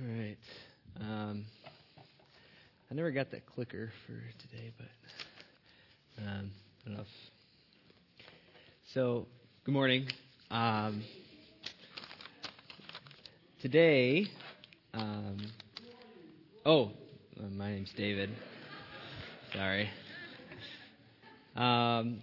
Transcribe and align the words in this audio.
All 0.00 0.06
right. 0.06 0.36
Um, 1.00 1.44
I 2.88 2.94
never 2.94 3.10
got 3.10 3.32
that 3.32 3.46
clicker 3.46 3.90
for 4.06 4.12
today, 4.12 4.72
but 4.78 6.22
um, 6.22 6.50
I 6.84 6.88
don't 6.88 6.98
know. 6.98 7.04
So, 8.94 9.26
good 9.64 9.72
morning. 9.72 10.06
Um, 10.52 11.02
today, 13.60 14.26
um, 14.94 15.38
oh, 16.64 16.92
uh, 17.36 17.48
my 17.56 17.72
name's 17.72 17.92
David. 17.96 18.30
Sorry. 19.52 19.90
Um, 21.56 22.20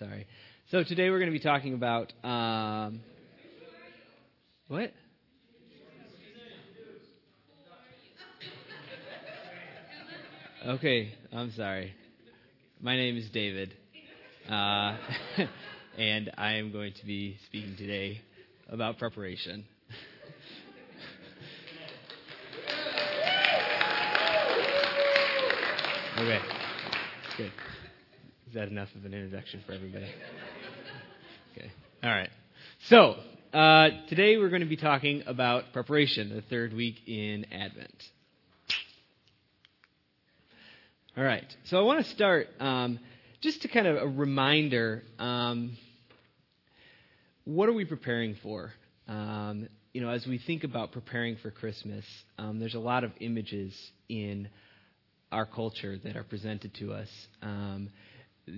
sorry. 0.00 0.26
So 0.72 0.82
today 0.82 1.10
we're 1.10 1.20
going 1.20 1.30
to 1.30 1.38
be 1.38 1.44
talking 1.44 1.74
about 1.74 2.12
um, 2.24 3.02
what? 4.66 4.92
Okay, 10.66 11.12
I'm 11.30 11.52
sorry. 11.52 11.94
My 12.80 12.96
name 12.96 13.18
is 13.18 13.28
David, 13.28 13.74
uh, 14.48 14.96
and 15.98 16.30
I 16.38 16.54
am 16.54 16.72
going 16.72 16.94
to 16.94 17.04
be 17.04 17.36
speaking 17.44 17.76
today 17.76 18.22
about 18.70 18.96
preparation. 18.96 19.66
okay, 26.18 26.38
good. 27.36 27.52
Is 28.48 28.54
that 28.54 28.68
enough 28.68 28.88
of 28.96 29.04
an 29.04 29.12
introduction 29.12 29.62
for 29.66 29.74
everybody? 29.74 30.08
Okay, 31.52 31.70
all 32.02 32.08
right. 32.08 32.30
So, 32.88 33.16
uh, 33.52 33.90
today 34.08 34.38
we're 34.38 34.48
going 34.48 34.62
to 34.62 34.66
be 34.66 34.78
talking 34.78 35.24
about 35.26 35.74
preparation, 35.74 36.34
the 36.34 36.40
third 36.40 36.72
week 36.72 37.06
in 37.06 37.44
Advent. 37.52 38.02
All 41.16 41.22
right. 41.22 41.44
So 41.66 41.78
I 41.78 41.82
want 41.82 42.04
to 42.04 42.10
start 42.10 42.48
um, 42.58 42.98
just 43.40 43.62
to 43.62 43.68
kind 43.68 43.86
of 43.86 44.02
a 44.02 44.08
reminder 44.08 45.04
um, 45.20 45.76
what 47.44 47.68
are 47.68 47.72
we 47.72 47.84
preparing 47.84 48.34
for? 48.42 48.72
Um, 49.06 49.68
you 49.92 50.00
know, 50.00 50.08
as 50.10 50.26
we 50.26 50.38
think 50.38 50.64
about 50.64 50.90
preparing 50.90 51.36
for 51.36 51.52
Christmas, 51.52 52.04
um, 52.36 52.58
there's 52.58 52.74
a 52.74 52.80
lot 52.80 53.04
of 53.04 53.12
images 53.20 53.72
in 54.08 54.48
our 55.30 55.46
culture 55.46 55.96
that 56.02 56.16
are 56.16 56.24
presented 56.24 56.74
to 56.80 56.92
us 56.92 57.08
um, 57.42 57.90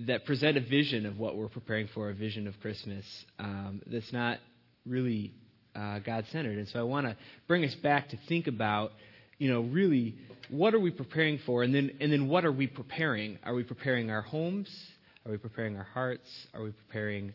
that 0.07 0.25
present 0.25 0.57
a 0.57 0.61
vision 0.61 1.05
of 1.05 1.19
what 1.19 1.37
we're 1.37 1.49
preparing 1.49 1.87
for, 1.93 2.09
a 2.09 2.15
vision 2.15 2.47
of 2.47 2.59
Christmas 2.59 3.05
um, 3.37 3.83
that's 3.85 4.11
not 4.11 4.39
really 4.83 5.31
uh, 5.75 5.99
God 5.99 6.25
centered. 6.31 6.57
And 6.57 6.67
so 6.69 6.79
I 6.79 6.83
want 6.83 7.05
to 7.05 7.15
bring 7.47 7.63
us 7.65 7.75
back 7.75 8.09
to 8.09 8.17
think 8.27 8.47
about 8.47 8.93
you 9.37 9.51
know, 9.51 9.61
really, 9.61 10.15
what 10.49 10.73
are 10.73 10.79
we 10.79 10.91
preparing 10.91 11.37
for? 11.39 11.63
And 11.63 11.73
then, 11.73 11.91
and 11.99 12.11
then 12.11 12.27
what 12.27 12.45
are 12.45 12.51
we 12.51 12.67
preparing? 12.67 13.37
Are 13.43 13.53
we 13.53 13.63
preparing 13.63 14.09
our 14.09 14.21
homes? 14.21 14.69
Are 15.25 15.31
we 15.31 15.37
preparing 15.37 15.77
our 15.77 15.87
hearts? 15.93 16.29
Are 16.53 16.63
we 16.63 16.71
preparing 16.71 17.33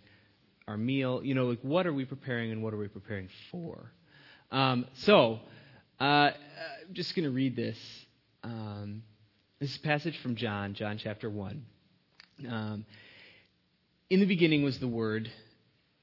our 0.66 0.76
meal? 0.76 1.22
You 1.22 1.34
know, 1.34 1.46
like, 1.46 1.60
what 1.62 1.86
are 1.86 1.92
we 1.92 2.04
preparing 2.04 2.50
and 2.50 2.62
what 2.62 2.74
are 2.74 2.78
we 2.78 2.88
preparing 2.88 3.28
for? 3.50 3.92
Um, 4.50 4.86
so, 4.94 5.40
uh, 6.00 6.30
I'm 6.84 6.92
just 6.92 7.14
going 7.14 7.24
to 7.24 7.30
read 7.30 7.54
this. 7.54 7.78
Um, 8.42 9.02
this 9.60 9.70
is 9.70 9.78
passage 9.78 10.18
from 10.18 10.34
John, 10.34 10.74
John 10.74 10.98
chapter 10.98 11.30
1. 11.30 11.64
Um, 12.48 12.84
in 14.10 14.20
the 14.20 14.26
beginning 14.26 14.64
was 14.64 14.78
the 14.78 14.88
Word, 14.88 15.30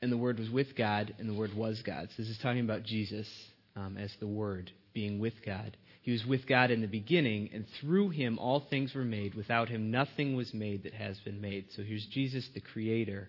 and 0.02 0.12
the 0.12 0.18
Word 0.18 0.40
was 0.40 0.50
with 0.50 0.76
God, 0.76 1.14
and 1.20 1.28
the 1.28 1.34
Word 1.34 1.54
was 1.54 1.82
God. 1.82 2.08
So 2.10 2.24
this 2.24 2.30
is 2.30 2.38
talking 2.38 2.62
about 2.62 2.84
Jesus 2.84 3.28
um, 3.76 3.98
as 3.98 4.16
the 4.20 4.28
Word 4.28 4.72
being 4.94 5.20
with 5.20 5.34
God. 5.46 5.76
He 6.02 6.12
was 6.12 6.26
with 6.26 6.48
God 6.48 6.72
in 6.72 6.82
the 6.82 6.88
beginning, 6.88 7.50
and 7.54 7.66
through 7.80 8.10
him 8.10 8.40
all 8.40 8.62
things 8.62 8.94
were 8.94 9.04
made. 9.04 9.36
Without 9.36 9.70
him, 9.70 9.92
nothing 9.92 10.36
was 10.36 10.54
made 10.54 10.84
that 10.84 10.94
has 10.94 11.20
been 11.20 11.42
made. 11.42 11.66
So 11.76 11.84
here's 11.84 12.06
Jesus, 12.06 12.48
the 12.54 12.62
Creator, 12.62 13.28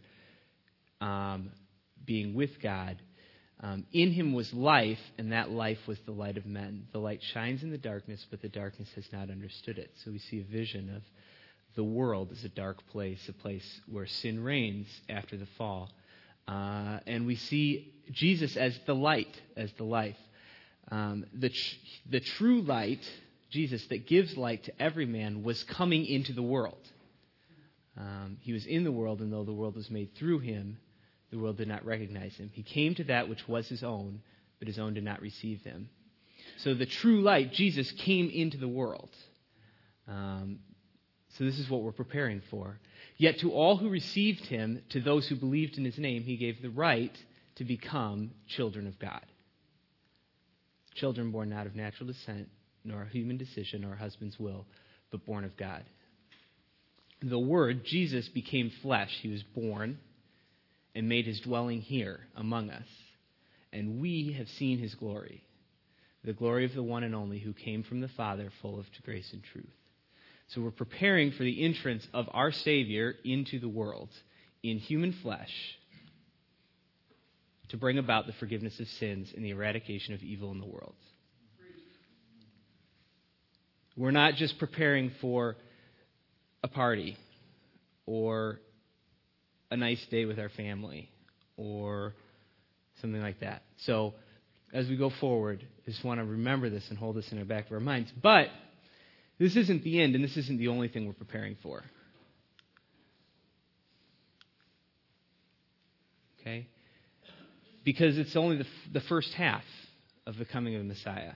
um, 1.00 1.50
being 2.04 2.34
with 2.34 2.60
God. 2.62 2.97
Um, 3.62 3.84
in 3.92 4.12
him 4.12 4.32
was 4.32 4.54
life, 4.54 5.00
and 5.19 5.32
that 5.32 5.50
life 5.50 5.78
was 5.86 5.98
the 6.06 6.12
light 6.12 6.38
of 6.38 6.47
men. 6.47 6.86
The 6.92 6.98
light 6.98 7.22
shines 7.34 7.62
in 7.62 7.70
the 7.70 7.78
darkness, 7.78 8.25
but 8.30 8.41
the 8.41 8.48
darkness 8.48 8.88
has 8.94 9.04
not 9.12 9.30
understood 9.30 9.76
it. 9.76 9.91
So 10.04 10.12
we 10.12 10.19
see 10.19 10.41
a 10.41 10.44
vision 10.44 10.94
of 10.94 11.03
the 11.75 11.84
world 11.84 12.30
as 12.32 12.44
a 12.44 12.48
dark 12.48 12.78
place, 12.91 13.20
a 13.28 13.32
place 13.32 13.80
where 13.86 14.06
sin 14.06 14.42
reigns 14.42 14.86
after 15.09 15.36
the 15.36 15.48
fall. 15.59 15.91
Uh, 16.48 17.00
and 17.06 17.26
we 17.26 17.36
see 17.36 17.92
Jesus 18.10 18.56
as 18.56 18.78
the 18.86 18.94
light, 18.94 19.41
as 19.56 19.70
the 19.76 19.84
life. 19.84 20.16
Um, 20.91 21.25
the, 21.33 21.51
tr- 21.51 21.77
the 22.11 22.21
true 22.21 22.62
light, 22.62 23.01
Jesus, 23.51 23.87
that 23.87 24.06
gives 24.06 24.37
light 24.37 24.65
to 24.65 24.83
every 24.83 25.06
man, 25.06 25.43
was 25.43 25.62
coming 25.65 26.05
into 26.05 26.33
the 26.33 26.43
world. 26.43 26.78
Um, 27.97 28.39
he 28.41 28.53
was 28.53 28.67
in 28.67 28.84
the 28.84 28.93
world, 28.93 29.21
and 29.21 29.33
though 29.33 29.45
the 29.45 29.53
world 29.53 29.77
was 29.77 29.91
made 29.91 30.15
through 30.17 30.41
him, 30.41 30.78
the 31.31 31.39
world 31.39 31.59
did 31.59 31.69
not 31.69 31.84
recognize 31.84 32.34
him. 32.34 32.51
He 32.53 32.62
came 32.62 32.95
to 32.97 33.05
that 33.05 33.28
which 33.28 33.47
was 33.47 33.69
his 33.69 33.84
own, 33.84 34.21
but 34.59 34.69
his 34.69 34.78
own 34.78 34.95
did 34.95 35.05
not 35.05 35.21
receive 35.21 35.62
him. 35.62 35.89
So 36.59 36.75
the 36.75 36.87
true 36.87 37.21
light, 37.21 37.53
Jesus, 37.53 37.91
came 37.93 38.28
into 38.31 38.57
the 38.57 38.69
world. 38.69 39.11
Um, 40.09 40.59
so 41.37 41.45
this 41.45 41.59
is 41.59 41.71
what 41.71 41.83
we're 41.83 41.93
preparing 41.93 42.43
for. 42.51 42.78
Yet 43.17 43.39
to 43.41 43.53
all 43.53 43.77
who 43.77 43.89
received 43.89 44.47
him, 44.47 44.83
to 44.91 45.01
those 45.01 45.28
who 45.28 45.37
believed 45.37 45.78
in 45.78 45.84
his 45.84 45.99
name, 45.99 46.25
he 46.25 46.37
gave 46.37 46.61
the 46.61 46.71
right 46.71 47.17
to 47.57 47.65
become 47.65 48.33
children 48.49 48.87
of 48.89 48.99
God 48.99 49.25
children 50.95 51.31
born 51.31 51.51
not 51.51 51.67
of 51.67 51.77
natural 51.77 52.06
descent, 52.06 52.49
nor 52.84 53.05
human 53.06 53.37
decision, 53.37 53.83
nor 53.83 53.95
husband's 53.95 54.39
will, 54.39 54.67
but 55.11 55.25
born 55.27 55.45
of 55.45 55.56
God. 55.56 55.84
The 57.23 57.39
Word, 57.39 57.84
Jesus, 57.84 58.28
became 58.28 58.73
flesh. 58.83 59.11
He 59.21 59.28
was 59.28 59.43
born 59.43 59.99
and 60.95 61.09
made 61.09 61.27
his 61.27 61.41
dwelling 61.41 61.81
here 61.81 62.21
among 62.37 62.71
us. 62.71 62.87
And 63.73 64.01
we 64.01 64.34
have 64.39 64.49
seen 64.49 64.78
his 64.78 64.95
glory, 64.95 65.45
the 66.25 66.33
glory 66.33 66.65
of 66.65 66.75
the 66.75 66.83
one 66.83 67.05
and 67.05 67.15
only 67.15 67.39
who 67.39 67.53
came 67.53 67.83
from 67.83 68.01
the 68.01 68.09
Father, 68.09 68.51
full 68.62 68.78
of 68.78 68.87
grace 69.05 69.33
and 69.33 69.43
truth. 69.43 69.67
So 70.49 70.61
we're 70.61 70.72
preparing 70.72 71.31
for 71.31 71.45
the 71.45 71.65
entrance 71.65 72.07
of 72.12 72.28
our 72.33 72.51
Savior 72.51 73.15
into 73.25 73.61
the 73.61 73.69
world 73.69 74.09
in 74.62 74.78
human 74.78 75.12
flesh 75.12 75.53
to 77.70 77.76
bring 77.76 77.98
about 77.98 78.26
the 78.26 78.32
forgiveness 78.34 78.78
of 78.81 78.86
sins 78.98 79.32
and 79.34 79.44
the 79.44 79.50
eradication 79.50 80.14
of 80.14 80.22
evil 80.22 80.50
in 80.53 80.60
the 80.60 80.66
world. 80.66 80.94
We're 83.97 84.10
not 84.10 84.34
just 84.34 84.58
preparing 84.58 85.12
for 85.20 85.56
a 86.62 86.69
party 86.69 87.16
or 88.06 88.60
a 89.70 89.76
nice 89.76 90.04
day 90.10 90.25
with 90.25 90.38
our 90.38 90.48
family 90.48 91.10
or 91.56 92.14
something 93.00 93.20
like 93.20 93.41
that. 93.41 93.62
So, 93.78 94.14
as 94.72 94.88
we 94.88 94.97
go 94.97 95.10
forward, 95.20 95.66
I 95.86 95.91
just 95.91 96.04
want 96.04 96.20
to 96.20 96.25
remember 96.25 96.70
this 96.70 96.84
and 96.91 96.98
hold 96.98 97.16
this 97.16 97.30
in 97.32 97.38
the 97.38 97.44
back 97.44 97.66
of 97.66 97.72
our 97.72 97.80
minds. 97.80 98.10
But 98.22 98.48
this 99.38 99.56
isn't 99.56 99.82
the 99.82 100.00
end, 100.00 100.14
and 100.14 100.22
this 100.22 100.36
isn't 100.36 100.59
the 100.59 100.69
only 100.69 100.88
thing 100.88 101.06
we're 101.06 101.12
preparing 101.12 101.56
for. 101.62 101.82
Okay? 106.41 106.69
Because 107.84 108.18
it's 108.18 108.36
only 108.36 108.58
the, 108.58 108.66
the 108.92 109.00
first 109.00 109.32
half 109.34 109.64
of 110.26 110.36
the 110.36 110.44
coming 110.44 110.74
of 110.74 110.82
the 110.82 110.88
Messiah 110.88 111.32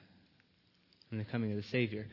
and 1.11 1.19
the 1.19 1.25
coming 1.25 1.51
of 1.51 1.57
the 1.57 1.69
Savior. 1.69 2.07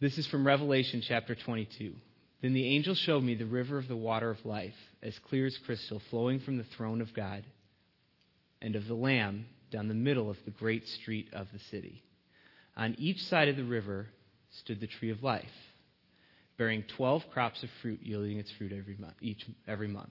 This 0.00 0.18
is 0.18 0.26
from 0.26 0.46
Revelation 0.46 1.02
chapter 1.06 1.34
22. 1.34 1.94
Then 2.42 2.52
the 2.52 2.66
angel 2.66 2.94
showed 2.94 3.22
me 3.22 3.34
the 3.34 3.46
river 3.46 3.78
of 3.78 3.88
the 3.88 3.96
water 3.96 4.30
of 4.30 4.44
life, 4.44 4.74
as 5.02 5.18
clear 5.18 5.46
as 5.46 5.56
crystal, 5.64 6.00
flowing 6.10 6.40
from 6.40 6.58
the 6.58 6.64
throne 6.76 7.00
of 7.00 7.14
God 7.14 7.44
and 8.60 8.76
of 8.76 8.86
the 8.86 8.94
Lamb 8.94 9.46
down 9.70 9.88
the 9.88 9.94
middle 9.94 10.30
of 10.30 10.36
the 10.44 10.50
great 10.50 10.86
street 10.86 11.28
of 11.32 11.48
the 11.52 11.58
city. 11.70 12.02
On 12.76 12.94
each 12.98 13.24
side 13.24 13.48
of 13.48 13.56
the 13.56 13.64
river 13.64 14.06
stood 14.50 14.80
the 14.80 14.86
tree 14.86 15.10
of 15.10 15.22
life, 15.22 15.44
bearing 16.58 16.84
twelve 16.96 17.22
crops 17.32 17.62
of 17.62 17.70
fruit, 17.82 18.00
yielding 18.02 18.38
its 18.38 18.50
fruit 18.52 18.72
every 18.72 18.96
month, 18.96 19.16
each, 19.20 19.44
every 19.66 19.88
month 19.88 20.10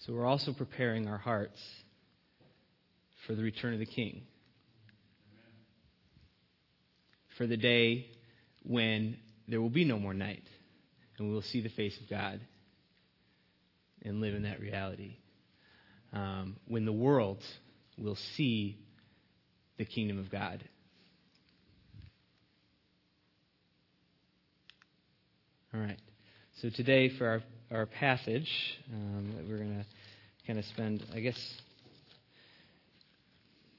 So 0.00 0.12
we're 0.14 0.26
also 0.26 0.52
preparing 0.52 1.08
our 1.08 1.18
hearts 1.18 1.60
for 3.26 3.34
the 3.34 3.42
return 3.42 3.74
of 3.74 3.78
the 3.78 3.86
King. 3.86 4.22
for 7.40 7.46
the 7.46 7.56
day 7.56 8.04
when 8.64 9.16
there 9.48 9.62
will 9.62 9.70
be 9.70 9.86
no 9.86 9.98
more 9.98 10.12
night 10.12 10.42
and 11.16 11.26
we 11.26 11.32
will 11.32 11.40
see 11.40 11.62
the 11.62 11.70
face 11.70 11.98
of 11.98 12.06
God 12.10 12.38
and 14.02 14.20
live 14.20 14.34
in 14.34 14.42
that 14.42 14.60
reality. 14.60 15.16
Um, 16.12 16.56
when 16.68 16.84
the 16.84 16.92
world 16.92 17.42
will 17.96 18.18
see 18.36 18.78
the 19.78 19.86
kingdom 19.86 20.18
of 20.18 20.30
God. 20.30 20.62
All 25.72 25.80
right. 25.80 26.00
So 26.60 26.68
today, 26.68 27.08
for 27.16 27.26
our, 27.26 27.42
our 27.72 27.86
passage 27.86 28.50
um, 28.92 29.32
that 29.36 29.48
we're 29.48 29.58
going 29.58 29.78
to 29.78 29.86
kind 30.44 30.58
of 30.58 30.64
spend, 30.66 31.04
I 31.14 31.20
guess, 31.20 31.38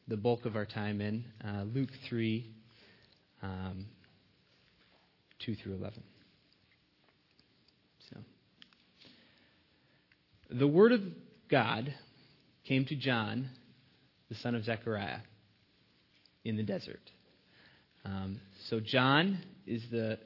the 0.08 0.16
bulk 0.16 0.46
of 0.46 0.56
our 0.56 0.66
time 0.66 1.02
in, 1.02 1.26
uh, 1.46 1.64
Luke 1.64 1.90
3, 2.08 2.46
um, 3.44 3.86
2 5.46 5.56
through 5.56 5.76
11. 5.76 6.04
So, 8.10 8.18
the 10.50 10.68
word 10.68 10.94
of 10.94 11.02
God 11.50 11.94
came 12.66 12.86
to 12.86 12.96
John, 12.96 13.50
the 14.30 14.36
son 14.36 14.56
of 14.56 14.64
Zechariah, 14.64 15.20
in 16.46 16.56
the 16.56 16.64
desert. 16.64 17.02
Um, 18.06 18.40
so, 18.70 18.80
John 18.80 19.40
is 19.68 19.84
the 19.92 20.18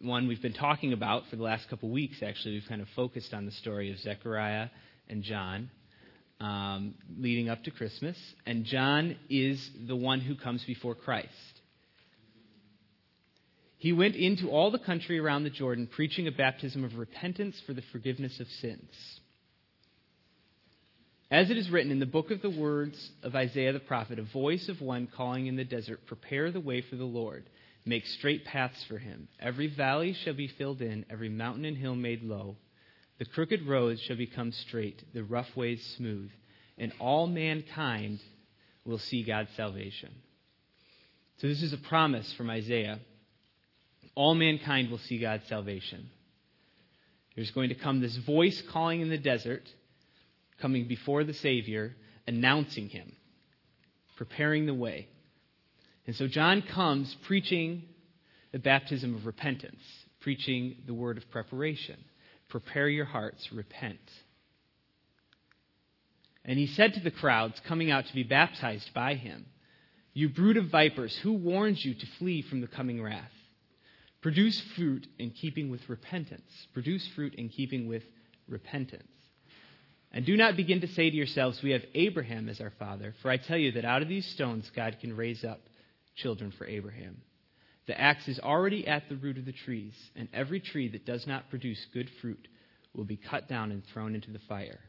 one 0.00 0.26
we've 0.28 0.42
been 0.42 0.52
talking 0.52 0.92
about 0.92 1.24
for 1.28 1.36
the 1.36 1.42
last 1.42 1.68
couple 1.68 1.88
of 1.88 1.92
weeks, 1.92 2.22
actually. 2.22 2.54
We've 2.54 2.68
kind 2.68 2.80
of 2.80 2.88
focused 2.96 3.34
on 3.34 3.44
the 3.44 3.52
story 3.52 3.90
of 3.90 3.98
Zechariah 3.98 4.68
and 5.08 5.22
John 5.22 5.70
um, 6.40 6.94
leading 7.18 7.48
up 7.48 7.62
to 7.64 7.70
Christmas. 7.70 8.16
And 8.46 8.64
John 8.64 9.16
is 9.28 9.70
the 9.86 9.96
one 9.96 10.20
who 10.20 10.36
comes 10.36 10.64
before 10.64 10.94
Christ. 10.94 11.28
He 13.76 13.92
went 13.92 14.14
into 14.14 14.50
all 14.50 14.70
the 14.70 14.78
country 14.78 15.18
around 15.18 15.44
the 15.44 15.50
Jordan 15.50 15.86
preaching 15.86 16.26
a 16.26 16.32
baptism 16.32 16.84
of 16.84 16.96
repentance 16.96 17.60
for 17.66 17.72
the 17.72 17.82
forgiveness 17.92 18.38
of 18.40 18.46
sins. 18.60 18.90
As 21.30 21.48
it 21.48 21.56
is 21.56 21.70
written 21.70 21.92
in 21.92 22.00
the 22.00 22.06
book 22.06 22.30
of 22.30 22.42
the 22.42 22.50
words 22.50 23.10
of 23.22 23.36
Isaiah 23.36 23.72
the 23.72 23.80
prophet, 23.80 24.18
a 24.18 24.22
voice 24.22 24.68
of 24.68 24.80
one 24.80 25.08
calling 25.16 25.46
in 25.46 25.56
the 25.56 25.64
desert, 25.64 26.00
Prepare 26.06 26.50
the 26.50 26.60
way 26.60 26.82
for 26.82 26.96
the 26.96 27.04
Lord, 27.04 27.44
make 27.84 28.06
straight 28.06 28.44
paths 28.44 28.84
for 28.88 28.98
him. 28.98 29.28
Every 29.38 29.66
valley 29.66 30.12
shall 30.12 30.34
be 30.34 30.48
filled 30.48 30.82
in, 30.82 31.06
every 31.10 31.28
mountain 31.28 31.64
and 31.64 31.76
hill 31.76 31.94
made 31.94 32.22
low. 32.22 32.56
The 33.18 33.24
crooked 33.24 33.66
roads 33.66 34.00
shall 34.00 34.16
become 34.16 34.52
straight, 34.52 35.02
the 35.12 35.24
rough 35.24 35.54
ways 35.56 35.84
smooth, 35.96 36.30
and 36.78 36.92
all 36.98 37.26
mankind 37.26 38.20
will 38.84 38.98
see 38.98 39.22
God's 39.22 39.50
salvation. 39.56 40.10
So, 41.38 41.48
this 41.48 41.62
is 41.62 41.72
a 41.72 41.78
promise 41.78 42.32
from 42.34 42.50
Isaiah. 42.50 43.00
All 44.14 44.34
mankind 44.34 44.90
will 44.90 44.98
see 44.98 45.18
God's 45.18 45.46
salvation. 45.48 46.10
There's 47.34 47.50
going 47.50 47.68
to 47.70 47.74
come 47.74 48.00
this 48.00 48.16
voice 48.16 48.62
calling 48.70 49.00
in 49.00 49.08
the 49.08 49.18
desert 49.18 49.62
coming 50.60 50.86
before 50.86 51.24
the 51.24 51.34
Savior, 51.34 51.94
announcing 52.26 52.88
him, 52.88 53.12
preparing 54.16 54.66
the 54.66 54.74
way. 54.74 55.08
And 56.10 56.16
so 56.16 56.26
John 56.26 56.62
comes 56.62 57.16
preaching 57.28 57.84
the 58.50 58.58
baptism 58.58 59.14
of 59.14 59.26
repentance, 59.26 59.80
preaching 60.18 60.78
the 60.84 60.92
word 60.92 61.16
of 61.16 61.30
preparation. 61.30 61.98
Prepare 62.48 62.88
your 62.88 63.04
hearts, 63.04 63.52
repent. 63.52 64.00
And 66.44 66.58
he 66.58 66.66
said 66.66 66.94
to 66.94 67.00
the 67.00 67.12
crowds 67.12 67.60
coming 67.68 67.92
out 67.92 68.06
to 68.06 68.12
be 68.12 68.24
baptized 68.24 68.92
by 68.92 69.14
him, 69.14 69.46
You 70.12 70.30
brood 70.30 70.56
of 70.56 70.64
vipers, 70.64 71.16
who 71.22 71.34
warns 71.34 71.84
you 71.84 71.94
to 71.94 72.06
flee 72.18 72.42
from 72.42 72.60
the 72.60 72.66
coming 72.66 73.00
wrath? 73.00 73.30
Produce 74.20 74.60
fruit 74.74 75.06
in 75.20 75.30
keeping 75.30 75.70
with 75.70 75.88
repentance. 75.88 76.50
Produce 76.74 77.06
fruit 77.14 77.36
in 77.36 77.50
keeping 77.50 77.86
with 77.86 78.02
repentance. 78.48 79.06
And 80.10 80.26
do 80.26 80.36
not 80.36 80.56
begin 80.56 80.80
to 80.80 80.88
say 80.88 81.08
to 81.08 81.16
yourselves, 81.16 81.62
We 81.62 81.70
have 81.70 81.84
Abraham 81.94 82.48
as 82.48 82.60
our 82.60 82.72
father, 82.80 83.14
for 83.22 83.30
I 83.30 83.36
tell 83.36 83.56
you 83.56 83.70
that 83.70 83.84
out 83.84 84.02
of 84.02 84.08
these 84.08 84.26
stones 84.26 84.68
God 84.74 84.96
can 85.00 85.16
raise 85.16 85.44
up 85.44 85.60
children 86.16 86.52
for 86.56 86.66
Abraham. 86.66 87.22
The 87.86 88.00
axe 88.00 88.28
is 88.28 88.38
already 88.38 88.86
at 88.86 89.08
the 89.08 89.16
root 89.16 89.38
of 89.38 89.46
the 89.46 89.52
trees, 89.52 89.94
and 90.14 90.28
every 90.32 90.60
tree 90.60 90.88
that 90.88 91.06
does 91.06 91.26
not 91.26 91.50
produce 91.50 91.84
good 91.92 92.08
fruit 92.20 92.46
will 92.94 93.04
be 93.04 93.16
cut 93.16 93.48
down 93.48 93.72
and 93.72 93.82
thrown 93.92 94.14
into 94.14 94.30
the 94.30 94.40
fire. 94.48 94.80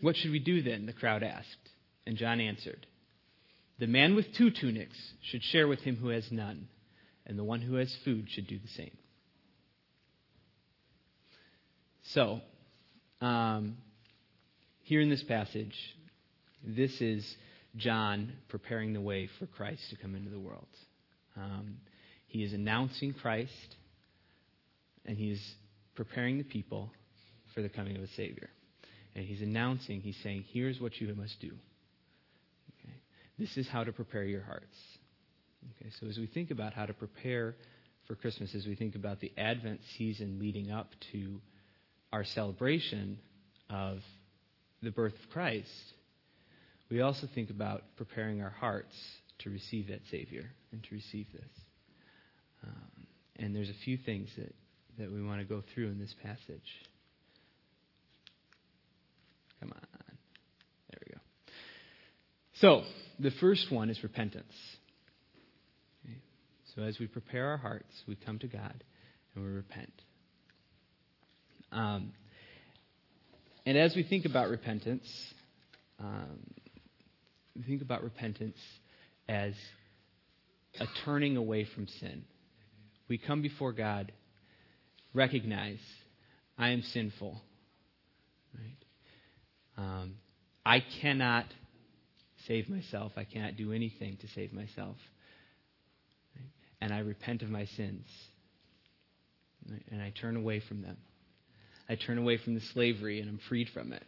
What 0.00 0.16
should 0.16 0.32
we 0.32 0.40
do 0.40 0.62
then? 0.62 0.86
The 0.86 0.92
crowd 0.92 1.22
asked. 1.22 1.70
And 2.06 2.16
John 2.16 2.40
answered, 2.40 2.86
The 3.78 3.86
man 3.86 4.14
with 4.14 4.34
two 4.36 4.50
tunics 4.50 4.96
should 5.22 5.42
share 5.42 5.66
with 5.66 5.80
him 5.80 5.96
who 5.96 6.08
has 6.08 6.30
none, 6.30 6.68
and 7.26 7.38
the 7.38 7.44
one 7.44 7.62
who 7.62 7.76
has 7.76 7.94
food 8.04 8.26
should 8.28 8.46
do 8.46 8.58
the 8.58 8.68
same. 8.68 8.96
So, 12.12 12.40
um, 13.22 13.78
here 14.82 15.00
in 15.00 15.08
this 15.08 15.22
passage, 15.22 15.74
this 16.62 17.00
is 17.00 17.24
John 17.76 18.32
preparing 18.48 18.92
the 18.92 19.00
way 19.00 19.28
for 19.38 19.46
Christ 19.46 19.82
to 19.90 19.96
come 19.96 20.14
into 20.14 20.30
the 20.30 20.38
world. 20.38 20.68
Um, 21.36 21.78
he 22.26 22.42
is 22.42 22.52
announcing 22.52 23.12
Christ, 23.12 23.76
and 25.04 25.16
he 25.16 25.30
is 25.30 25.40
preparing 25.94 26.38
the 26.38 26.44
people 26.44 26.90
for 27.54 27.62
the 27.62 27.68
coming 27.68 27.96
of 27.96 28.02
a 28.02 28.08
Savior. 28.08 28.50
And 29.14 29.24
he's 29.24 29.40
announcing, 29.40 30.00
he's 30.00 30.16
saying, 30.22 30.44
here's 30.52 30.80
what 30.80 31.00
you 31.00 31.12
must 31.14 31.40
do. 31.40 31.52
Okay? 32.80 32.94
This 33.38 33.56
is 33.56 33.68
how 33.68 33.84
to 33.84 33.92
prepare 33.92 34.24
your 34.24 34.42
hearts. 34.42 34.76
Okay, 35.76 35.90
so 36.00 36.06
as 36.06 36.18
we 36.18 36.26
think 36.26 36.50
about 36.50 36.72
how 36.72 36.86
to 36.86 36.92
prepare 36.92 37.54
for 38.06 38.14
Christmas, 38.14 38.54
as 38.54 38.66
we 38.66 38.74
think 38.74 38.96
about 38.96 39.20
the 39.20 39.32
Advent 39.38 39.80
season 39.96 40.38
leading 40.38 40.70
up 40.70 40.90
to 41.12 41.40
our 42.12 42.24
celebration 42.24 43.18
of 43.70 43.98
the 44.82 44.90
birth 44.90 45.14
of 45.14 45.30
Christ, 45.30 45.70
we 46.94 47.00
also 47.00 47.26
think 47.34 47.50
about 47.50 47.82
preparing 47.96 48.40
our 48.40 48.50
hearts 48.50 48.94
to 49.40 49.50
receive 49.50 49.88
that 49.88 49.98
Savior 50.12 50.48
and 50.70 50.80
to 50.84 50.94
receive 50.94 51.26
this. 51.32 51.50
Um, 52.62 53.06
and 53.34 53.52
there's 53.52 53.68
a 53.68 53.84
few 53.84 53.96
things 53.96 54.28
that, 54.38 54.54
that 55.00 55.10
we 55.10 55.20
want 55.20 55.40
to 55.40 55.44
go 55.44 55.60
through 55.74 55.88
in 55.88 55.98
this 55.98 56.14
passage. 56.22 56.62
Come 59.58 59.72
on. 59.72 59.80
There 60.88 61.00
we 61.04 61.14
go. 61.14 61.20
So, 62.60 62.82
the 63.18 63.32
first 63.40 63.72
one 63.72 63.90
is 63.90 64.00
repentance. 64.04 64.54
Okay. 66.06 66.18
So, 66.76 66.82
as 66.82 67.00
we 67.00 67.08
prepare 67.08 67.48
our 67.48 67.56
hearts, 67.56 67.92
we 68.06 68.14
come 68.14 68.38
to 68.38 68.46
God 68.46 68.84
and 69.34 69.44
we 69.44 69.50
repent. 69.50 69.92
Um, 71.72 72.12
and 73.66 73.76
as 73.76 73.96
we 73.96 74.04
think 74.04 74.26
about 74.26 74.48
repentance, 74.48 75.08
um, 75.98 76.38
think 77.62 77.82
about 77.82 78.02
repentance 78.02 78.58
as 79.28 79.54
a 80.80 80.86
turning 81.04 81.36
away 81.36 81.66
from 81.74 81.86
sin. 81.86 82.24
We 83.08 83.18
come 83.18 83.42
before 83.42 83.72
God, 83.72 84.12
recognize 85.12 85.78
I 86.58 86.70
am 86.70 86.82
sinful. 86.82 87.40
Right? 88.54 89.84
Um, 89.84 90.14
I 90.64 90.82
cannot 91.00 91.46
save 92.46 92.68
myself. 92.68 93.12
I 93.16 93.24
cannot 93.24 93.56
do 93.56 93.72
anything 93.72 94.16
to 94.20 94.28
save 94.34 94.52
myself. 94.52 94.96
Right? 96.36 96.50
And 96.80 96.92
I 96.92 96.98
repent 96.98 97.42
of 97.42 97.50
my 97.50 97.66
sins. 97.76 98.06
Right? 99.70 99.82
And 99.90 100.00
I 100.00 100.12
turn 100.20 100.36
away 100.36 100.60
from 100.66 100.82
them. 100.82 100.96
I 101.88 101.96
turn 101.96 102.18
away 102.18 102.38
from 102.38 102.54
the 102.54 102.62
slavery 102.72 103.20
and 103.20 103.28
I'm 103.28 103.40
freed 103.48 103.68
from 103.74 103.92
it 103.92 104.04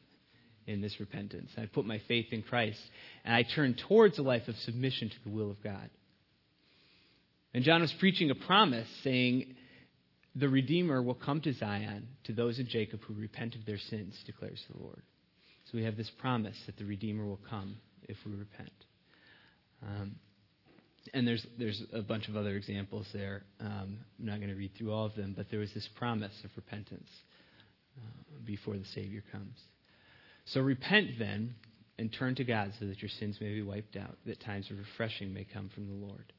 in 0.67 0.81
this 0.81 0.99
repentance. 0.99 1.51
I 1.57 1.67
put 1.67 1.87
my 1.87 2.01
faith 2.09 2.27
in 2.33 2.43
Christ 2.43 2.81
and 3.25 3.35
I 3.35 3.45
turn 3.55 3.77
towards 3.89 4.19
a 4.19 4.23
life 4.23 4.49
of 4.49 4.57
submission 4.57 5.11
to 5.11 5.17
the 5.25 5.31
will 5.31 5.51
of 5.51 5.63
God. 5.63 5.91
And 7.55 7.65
John 7.65 7.81
was 7.81 7.95
preaching 7.99 8.31
a 8.31 8.35
promise 8.35 8.89
saying, 9.03 9.55
The 10.35 10.49
Redeemer 10.49 11.03
will 11.03 11.15
come 11.15 11.41
to 11.43 11.53
Zion 11.53 12.09
to 12.25 12.33
those 12.33 12.59
in 12.59 12.67
Jacob 12.67 13.01
who 13.03 13.15
repent 13.15 13.55
of 13.55 13.65
their 13.65 13.79
sins, 13.79 14.15
declares 14.27 14.63
the 14.71 14.83
Lord. 14.83 15.03
So 15.65 15.79
we 15.79 15.85
have 15.85 15.97
this 15.97 16.11
promise 16.19 16.57
that 16.67 16.77
the 16.77 16.85
Redeemer 16.85 17.25
will 17.25 17.41
come 17.49 17.79
if 18.09 18.17
we 18.27 18.33
repent. 18.33 18.73
Um, 19.83 20.17
and 21.15 21.27
there's 21.27 21.47
there's 21.59 21.83
a 21.93 22.03
bunch 22.03 22.29
of 22.29 22.37
other 22.37 22.57
examples 22.57 23.07
there. 23.13 23.43
Um, 23.61 23.99
I'm 24.19 24.27
not 24.27 24.39
going 24.39 24.51
to 24.51 24.57
read 24.57 24.73
through 24.77 24.93
all 24.93 25.07
of 25.07 25.15
them, 25.15 25.35
but 25.37 25.47
there 25.51 25.61
was 25.61 25.73
this 25.73 25.89
promise 25.97 26.33
of 26.45 26.51
repentance 26.57 27.09
uh, 27.97 28.39
before 28.45 28.77
the 28.77 28.85
Savior 28.95 29.23
comes. 29.31 29.57
So 30.47 30.61
repent 30.61 31.19
then 31.19 31.55
and 31.99 32.13
turn 32.13 32.35
to 32.37 32.45
God 32.45 32.73
so 32.79 32.87
that 32.87 33.01
your 33.01 33.09
sins 33.09 33.39
may 33.41 33.55
be 33.55 33.63
wiped 33.63 33.97
out, 33.97 34.17
that 34.27 34.41
times 34.41 34.71
of 34.71 34.79
refreshing 34.79 35.33
may 35.33 35.45
come 35.45 35.71
from 35.75 35.87
the 35.89 36.07
Lord. 36.07 36.33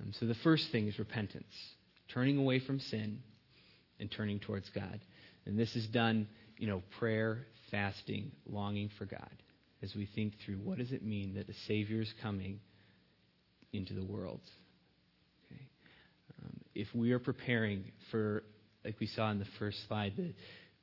Um, 0.00 0.12
so 0.18 0.26
the 0.26 0.34
first 0.36 0.70
thing 0.72 0.88
is 0.88 0.98
repentance, 0.98 1.52
turning 2.12 2.38
away 2.38 2.58
from 2.58 2.80
sin 2.80 3.20
and 4.00 4.10
turning 4.10 4.40
towards 4.40 4.68
God. 4.70 5.00
And 5.46 5.58
this 5.58 5.76
is 5.76 5.86
done, 5.86 6.28
you 6.58 6.66
know, 6.66 6.82
prayer, 6.98 7.46
fasting, 7.70 8.32
longing 8.46 8.90
for 8.98 9.04
God 9.04 9.30
as 9.82 9.94
we 9.94 10.06
think 10.14 10.34
through 10.44 10.56
what 10.56 10.78
does 10.78 10.92
it 10.92 11.04
mean 11.04 11.34
that 11.34 11.46
the 11.46 11.54
Savior 11.66 12.00
is 12.00 12.12
coming 12.22 12.60
into 13.72 13.94
the 13.94 14.04
world. 14.04 14.40
Okay? 15.46 15.62
Um, 16.42 16.60
if 16.74 16.88
we 16.94 17.12
are 17.12 17.18
preparing 17.18 17.84
for, 18.10 18.44
like 18.84 18.98
we 19.00 19.06
saw 19.06 19.30
in 19.30 19.38
the 19.38 19.46
first 19.58 19.78
slide, 19.88 20.14
the, 20.16 20.34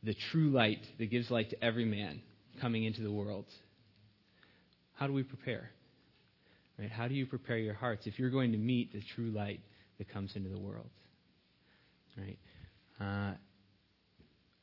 the 0.03 0.15
true 0.31 0.49
light 0.49 0.79
that 0.97 1.09
gives 1.09 1.29
light 1.29 1.49
to 1.49 1.63
every 1.63 1.85
man 1.85 2.21
coming 2.61 2.83
into 2.83 3.01
the 3.01 3.11
world, 3.11 3.45
how 4.93 5.07
do 5.07 5.13
we 5.13 5.23
prepare? 5.23 5.71
Right? 6.77 6.91
How 6.91 7.07
do 7.07 7.13
you 7.13 7.25
prepare 7.25 7.57
your 7.57 7.73
hearts 7.73 8.07
if 8.07 8.17
you're 8.19 8.29
going 8.29 8.53
to 8.53 8.57
meet 8.57 8.93
the 8.93 9.01
true 9.15 9.31
light 9.31 9.59
that 9.97 10.09
comes 10.09 10.35
into 10.35 10.49
the 10.49 10.59
world? 10.59 10.89
Right? 12.17 12.39
Uh, 12.99 13.33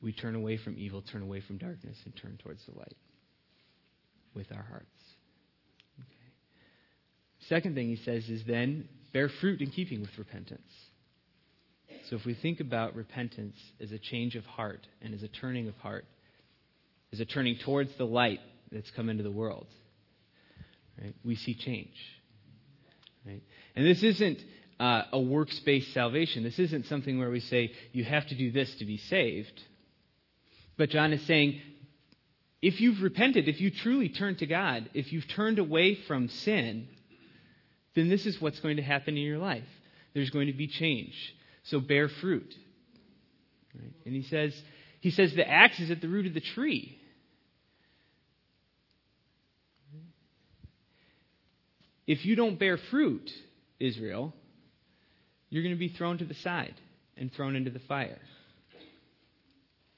we 0.01 0.13
turn 0.13 0.35
away 0.35 0.57
from 0.57 0.75
evil, 0.77 1.01
turn 1.01 1.21
away 1.21 1.41
from 1.41 1.57
darkness, 1.57 1.97
and 2.05 2.15
turn 2.15 2.37
towards 2.41 2.63
the 2.65 2.77
light 2.77 2.97
with 4.33 4.47
our 4.51 4.63
hearts. 4.63 4.85
Okay. 5.99 6.33
Second 7.49 7.75
thing 7.75 7.87
he 7.87 7.97
says 8.03 8.27
is 8.29 8.43
then 8.47 8.87
bear 9.13 9.29
fruit 9.41 9.61
in 9.61 9.71
keeping 9.71 10.01
with 10.01 10.11
repentance. 10.17 10.71
So 12.09 12.15
if 12.15 12.25
we 12.25 12.33
think 12.33 12.61
about 12.61 12.95
repentance 12.95 13.57
as 13.81 13.91
a 13.91 13.99
change 13.99 14.35
of 14.35 14.45
heart 14.45 14.87
and 15.01 15.13
as 15.13 15.23
a 15.23 15.27
turning 15.27 15.67
of 15.67 15.75
heart, 15.77 16.05
as 17.11 17.19
a 17.19 17.25
turning 17.25 17.57
towards 17.57 17.93
the 17.97 18.05
light 18.05 18.39
that's 18.71 18.89
come 18.91 19.09
into 19.09 19.23
the 19.23 19.31
world, 19.31 19.67
right, 21.01 21.13
we 21.25 21.35
see 21.35 21.53
change. 21.53 21.95
Right? 23.25 23.43
And 23.75 23.85
this 23.85 24.03
isn't 24.03 24.39
uh, 24.79 25.03
a 25.11 25.19
works 25.19 25.59
based 25.59 25.93
salvation. 25.93 26.43
This 26.43 26.59
isn't 26.59 26.85
something 26.85 27.19
where 27.19 27.29
we 27.29 27.41
say, 27.41 27.73
you 27.91 28.05
have 28.05 28.25
to 28.27 28.35
do 28.35 28.51
this 28.51 28.73
to 28.75 28.85
be 28.85 28.97
saved. 28.97 29.61
But 30.77 30.89
John 30.91 31.11
is 31.11 31.21
saying, 31.23 31.59
if 32.61 32.79
you've 32.79 33.01
repented, 33.01 33.49
if 33.49 33.59
you 33.59 33.69
truly 33.69 34.09
turned 34.09 34.39
to 34.39 34.45
God, 34.45 34.89
if 34.93 35.11
you've 35.11 35.27
turned 35.27 35.59
away 35.59 35.95
from 35.95 36.29
sin, 36.29 36.87
then 37.95 38.09
this 38.09 38.25
is 38.25 38.41
what's 38.41 38.59
going 38.61 38.77
to 38.77 38.83
happen 38.83 39.17
in 39.17 39.23
your 39.23 39.39
life. 39.39 39.67
There's 40.13 40.29
going 40.29 40.47
to 40.47 40.53
be 40.53 40.67
change. 40.67 41.13
So 41.69 41.79
bear 41.79 42.09
fruit. 42.09 42.53
Right? 43.75 43.93
And 44.05 44.15
he 44.15 44.23
says, 44.23 44.53
he 45.01 45.11
says 45.11 45.33
the 45.35 45.47
axe 45.47 45.79
is 45.79 45.91
at 45.91 46.01
the 46.01 46.07
root 46.07 46.25
of 46.25 46.33
the 46.33 46.41
tree. 46.41 46.97
If 52.05 52.25
you 52.25 52.35
don't 52.37 52.57
bear 52.57 52.77
fruit, 52.89 53.29
Israel, 53.79 54.33
you're 55.49 55.63
going 55.63 55.75
to 55.75 55.79
be 55.79 55.89
thrown 55.89 56.17
to 56.19 56.25
the 56.25 56.35
side 56.35 56.75
and 57.17 57.31
thrown 57.33 57.55
into 57.55 57.69
the 57.69 57.79
fire. 57.79 58.19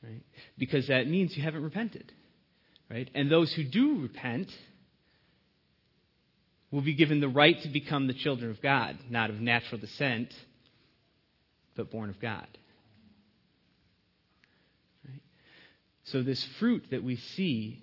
Right? 0.04 0.24
Because 0.58 0.88
that 0.88 1.08
means 1.08 1.38
you 1.38 1.44
haven't 1.44 1.64
repented. 1.64 2.12
Right? 2.90 3.10
And 3.14 3.32
those 3.32 3.54
who 3.54 3.64
do 3.64 4.02
repent 4.02 4.52
will 6.72 6.82
be 6.82 6.96
given 6.96 7.20
the 7.20 7.28
right 7.28 7.62
to 7.62 7.70
become 7.70 8.08
the 8.08 8.14
children 8.14 8.50
of 8.50 8.62
God, 8.62 8.98
not 9.10 9.30
of 9.30 9.40
natural 9.40 9.80
descent, 9.80 10.34
but 11.80 11.90
born 11.90 12.10
of 12.10 12.20
God. 12.20 12.48
Right? 15.08 15.22
So, 16.04 16.22
this 16.22 16.44
fruit 16.60 16.84
that 16.92 17.06
we 17.06 17.16
see 17.16 17.82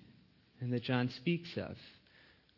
and 0.61 0.71
that 0.75 0.83
John 0.83 1.09
speaks 1.09 1.57
of, 1.57 1.77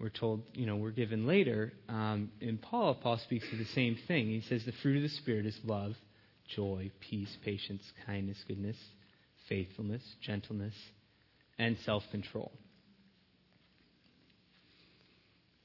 we're 0.00 0.08
told, 0.08 0.42
you 0.54 0.66
know, 0.66 0.74
we're 0.74 0.90
given 0.90 1.28
later. 1.28 1.72
Um, 1.88 2.32
in 2.40 2.58
Paul, 2.58 2.96
Paul 2.96 3.18
speaks 3.18 3.46
of 3.52 3.58
the 3.58 3.66
same 3.66 3.96
thing. 4.08 4.26
He 4.26 4.40
says 4.40 4.64
the 4.64 4.72
fruit 4.72 4.96
of 4.96 5.02
the 5.04 5.08
Spirit 5.08 5.46
is 5.46 5.56
love, 5.64 5.94
joy, 6.48 6.90
peace, 6.98 7.36
patience, 7.44 7.84
kindness, 8.04 8.44
goodness, 8.48 8.76
faithfulness, 9.48 10.02
gentleness, 10.20 10.74
and 11.56 11.78
self 11.84 12.02
control. 12.10 12.50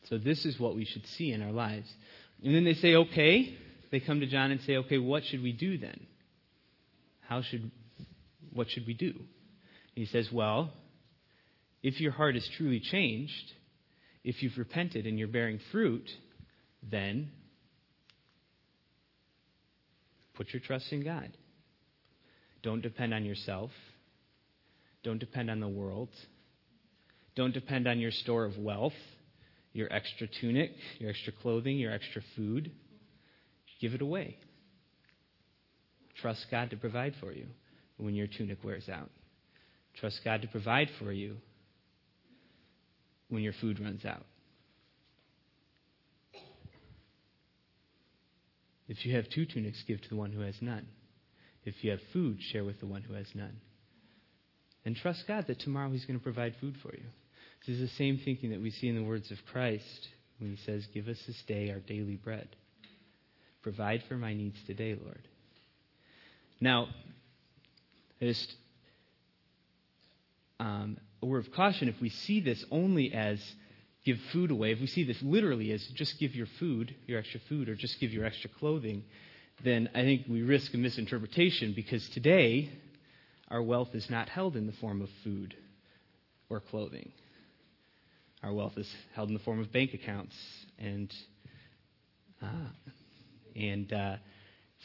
So, 0.03 0.19
this 0.19 0.45
is 0.45 0.59
what 0.59 0.75
we 0.75 0.85
should 0.85 1.07
see 1.07 1.31
in 1.31 1.41
our 1.41 1.51
lives. 1.51 1.91
And 2.43 2.53
then 2.53 2.63
they 2.63 2.75
say, 2.75 2.93
okay. 2.93 3.57
They 3.93 3.99
come 3.99 4.21
to 4.21 4.25
John 4.25 4.49
and 4.49 4.59
say, 4.61 4.77
okay, 4.77 4.97
what 4.97 5.23
should 5.23 5.43
we 5.43 5.51
do 5.51 5.77
then? 5.77 6.07
How 7.29 7.43
should, 7.43 7.69
what 8.51 8.67
should 8.67 8.87
we 8.87 8.95
do? 8.95 9.11
And 9.11 9.27
he 9.93 10.07
says, 10.07 10.29
well, 10.33 10.71
if 11.83 12.01
your 12.01 12.11
heart 12.11 12.35
is 12.35 12.49
truly 12.57 12.79
changed, 12.79 13.51
if 14.23 14.41
you've 14.41 14.57
repented 14.57 15.05
and 15.05 15.19
you're 15.19 15.27
bearing 15.27 15.59
fruit, 15.71 16.09
then 16.89 17.29
put 20.33 20.51
your 20.53 20.59
trust 20.65 20.91
in 20.91 21.03
God. 21.03 21.29
Don't 22.63 22.81
depend 22.81 23.13
on 23.13 23.25
yourself. 23.25 23.69
Don't 25.03 25.19
depend 25.19 25.51
on 25.51 25.59
the 25.59 25.67
world. 25.67 26.09
Don't 27.35 27.53
depend 27.53 27.87
on 27.87 27.99
your 27.99 28.09
store 28.09 28.45
of 28.45 28.57
wealth, 28.57 28.93
your 29.71 29.93
extra 29.93 30.27
tunic, 30.41 30.71
your 30.97 31.11
extra 31.11 31.31
clothing, 31.43 31.77
your 31.77 31.91
extra 31.91 32.23
food. 32.35 32.71
Give 33.83 33.93
it 33.93 34.01
away. 34.01 34.37
Trust 36.21 36.45
God 36.49 36.69
to 36.69 36.77
provide 36.77 37.15
for 37.19 37.33
you 37.33 37.47
when 37.97 38.15
your 38.15 38.27
tunic 38.27 38.63
wears 38.63 38.87
out. 38.87 39.09
Trust 39.99 40.21
God 40.23 40.41
to 40.41 40.47
provide 40.47 40.87
for 40.99 41.11
you 41.11 41.35
when 43.27 43.43
your 43.43 43.51
food 43.59 43.81
runs 43.81 44.05
out. 44.05 44.23
If 48.87 49.05
you 49.05 49.17
have 49.17 49.25
two 49.29 49.45
tunics, 49.45 49.83
give 49.85 50.01
to 50.01 50.09
the 50.09 50.15
one 50.15 50.31
who 50.31 50.39
has 50.39 50.55
none. 50.61 50.87
If 51.65 51.83
you 51.83 51.91
have 51.91 51.99
food, 52.13 52.37
share 52.53 52.63
with 52.63 52.79
the 52.79 52.85
one 52.85 53.01
who 53.01 53.15
has 53.15 53.27
none. 53.35 53.57
And 54.85 54.95
trust 54.95 55.25
God 55.27 55.47
that 55.47 55.59
tomorrow 55.59 55.91
He's 55.91 56.05
going 56.05 56.19
to 56.19 56.23
provide 56.23 56.53
food 56.61 56.77
for 56.81 56.95
you. 56.95 57.03
This 57.67 57.75
is 57.75 57.89
the 57.89 57.97
same 57.97 58.21
thinking 58.23 58.51
that 58.51 58.61
we 58.61 58.71
see 58.71 58.87
in 58.87 58.95
the 58.95 59.03
words 59.03 59.29
of 59.29 59.39
Christ 59.51 60.07
when 60.39 60.51
He 60.51 60.63
says, 60.65 60.87
Give 60.93 61.09
us 61.09 61.17
this 61.27 61.43
day 61.49 61.69
our 61.69 61.79
daily 61.79 62.15
bread. 62.15 62.47
Provide 63.63 64.03
for 64.07 64.15
my 64.15 64.33
needs 64.33 64.57
today, 64.67 64.95
Lord. 65.01 65.27
Now, 66.59 66.89
just 68.21 68.53
um, 70.59 70.97
a 71.21 71.25
word 71.25 71.45
of 71.45 71.53
caution 71.53 71.87
if 71.87 71.99
we 71.99 72.09
see 72.09 72.41
this 72.41 72.63
only 72.71 73.13
as 73.13 73.41
give 74.05 74.17
food 74.31 74.51
away, 74.51 74.71
if 74.71 74.79
we 74.79 74.87
see 74.87 75.05
this 75.05 75.21
literally 75.21 75.71
as 75.71 75.85
just 75.95 76.19
give 76.19 76.35
your 76.35 76.47
food, 76.59 76.93
your 77.07 77.19
extra 77.19 77.39
food, 77.47 77.69
or 77.69 77.75
just 77.75 77.99
give 77.99 78.11
your 78.11 78.25
extra 78.25 78.49
clothing, 78.59 79.03
then 79.63 79.89
I 79.95 80.01
think 80.01 80.23
we 80.29 80.41
risk 80.41 80.73
a 80.73 80.77
misinterpretation 80.77 81.73
because 81.73 82.07
today 82.09 82.69
our 83.49 83.61
wealth 83.61 83.89
is 83.93 84.09
not 84.09 84.29
held 84.29 84.55
in 84.55 84.67
the 84.67 84.73
form 84.73 85.01
of 85.01 85.09
food 85.23 85.55
or 86.49 86.59
clothing. 86.59 87.11
Our 88.41 88.53
wealth 88.53 88.77
is 88.77 88.93
held 89.15 89.29
in 89.29 89.33
the 89.33 89.43
form 89.43 89.59
of 89.59 89.71
bank 89.71 89.93
accounts 89.93 90.35
and 90.77 91.13
uh, 92.41 92.47
and 93.55 93.91
uh, 93.91 94.15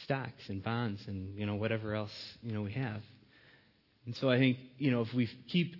stocks 0.04 0.48
and 0.48 0.62
bonds 0.62 1.00
and 1.06 1.38
you 1.38 1.46
know 1.46 1.54
whatever 1.54 1.94
else 1.94 2.12
you 2.42 2.52
know 2.52 2.62
we 2.62 2.72
have. 2.72 3.02
And 4.06 4.16
so 4.16 4.30
I 4.30 4.38
think 4.38 4.58
you 4.78 4.90
know 4.90 5.02
if 5.02 5.12
we 5.14 5.28
keep 5.50 5.75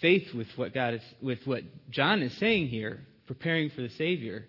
faith 0.00 0.34
with 0.34 0.48
what 0.56 0.74
God 0.74 0.94
is 0.94 1.02
with 1.20 1.40
what 1.44 1.62
John 1.90 2.22
is 2.22 2.36
saying 2.38 2.68
here, 2.68 3.00
preparing 3.26 3.70
for 3.70 3.82
the 3.82 3.90
Savior, 3.90 4.46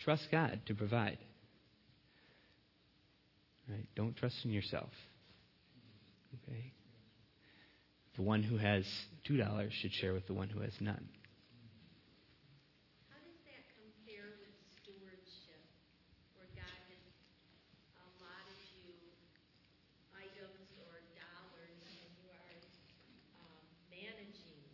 trust 0.00 0.28
God 0.30 0.60
to 0.66 0.74
provide. 0.74 1.18
Right? 3.68 3.86
Don't 3.94 4.16
trust 4.16 4.36
in 4.44 4.50
yourself. 4.50 4.90
Okay? 6.42 6.72
The 8.16 8.22
one 8.22 8.42
who 8.42 8.56
has 8.56 8.84
two 9.24 9.36
dollars 9.36 9.72
should 9.80 9.92
share 9.92 10.12
with 10.12 10.26
the 10.26 10.34
one 10.34 10.48
who 10.48 10.60
has 10.60 10.72
none. 10.80 11.06
How 13.12 13.20
does 13.22 13.38
that 13.46 13.62
compare 13.76 14.26
with 14.40 14.56
stewardship, 14.80 15.62
where 16.34 16.50
God 16.56 16.80
has 16.90 17.04
allotted 17.94 18.58
you 18.74 18.90
items 20.16 20.66
or 20.82 20.98
dollars 21.14 21.78
and 21.78 22.10
you 22.18 22.26
are 22.26 22.58
um, 23.38 23.62
managing 23.92 24.66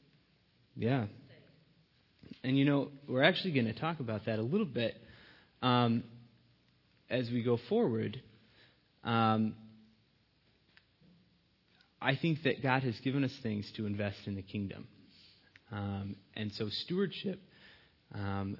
Yeah. 0.76 1.06
And 2.42 2.58
you 2.58 2.64
know, 2.64 2.88
we're 3.08 3.22
actually 3.22 3.52
going 3.52 3.66
to 3.66 3.78
talk 3.78 4.00
about 4.00 4.26
that 4.26 4.38
a 4.38 4.42
little 4.42 4.66
bit 4.66 4.96
um, 5.62 6.04
as 7.08 7.30
we 7.30 7.42
go 7.42 7.58
forward. 7.68 8.20
Um, 9.02 9.54
I 12.00 12.16
think 12.16 12.42
that 12.42 12.62
God 12.62 12.82
has 12.82 12.98
given 13.00 13.24
us 13.24 13.32
things 13.42 13.70
to 13.76 13.86
invest 13.86 14.18
in 14.26 14.34
the 14.34 14.42
kingdom. 14.42 14.86
Um, 15.72 16.16
and 16.34 16.52
so, 16.52 16.68
stewardship 16.68 17.40
um, 18.14 18.58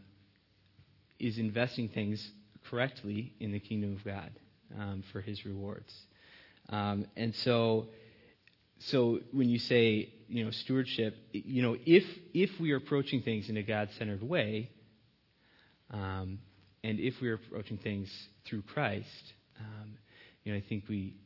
is 1.18 1.38
investing 1.38 1.88
things 1.88 2.26
correctly 2.70 3.34
in 3.40 3.52
the 3.52 3.60
kingdom 3.60 3.96
of 3.96 4.04
God 4.04 4.30
um, 4.78 5.04
for 5.12 5.20
his 5.20 5.44
rewards. 5.44 5.92
Um, 6.70 7.06
and 7.16 7.34
so, 7.44 7.88
so 8.88 9.20
when 9.32 9.48
you 9.48 9.58
say, 9.58 10.12
you 10.28 10.44
know, 10.44 10.50
stewardship, 10.50 11.16
you 11.32 11.62
know, 11.62 11.76
if, 11.86 12.04
if 12.34 12.50
we 12.60 12.72
are 12.72 12.76
approaching 12.76 13.22
things 13.22 13.48
in 13.48 13.56
a 13.56 13.62
God 13.62 13.88
centered 13.98 14.22
way, 14.22 14.70
um, 15.90 16.38
and 16.82 17.00
if 17.00 17.14
we 17.20 17.28
are 17.28 17.34
approaching 17.34 17.78
things 17.78 18.10
through 18.46 18.62
Christ, 18.62 19.32
um, 19.58 19.96
you 20.44 20.52
know, 20.52 20.58
I 20.58 20.62
think 20.68 20.84
we, 20.88 21.16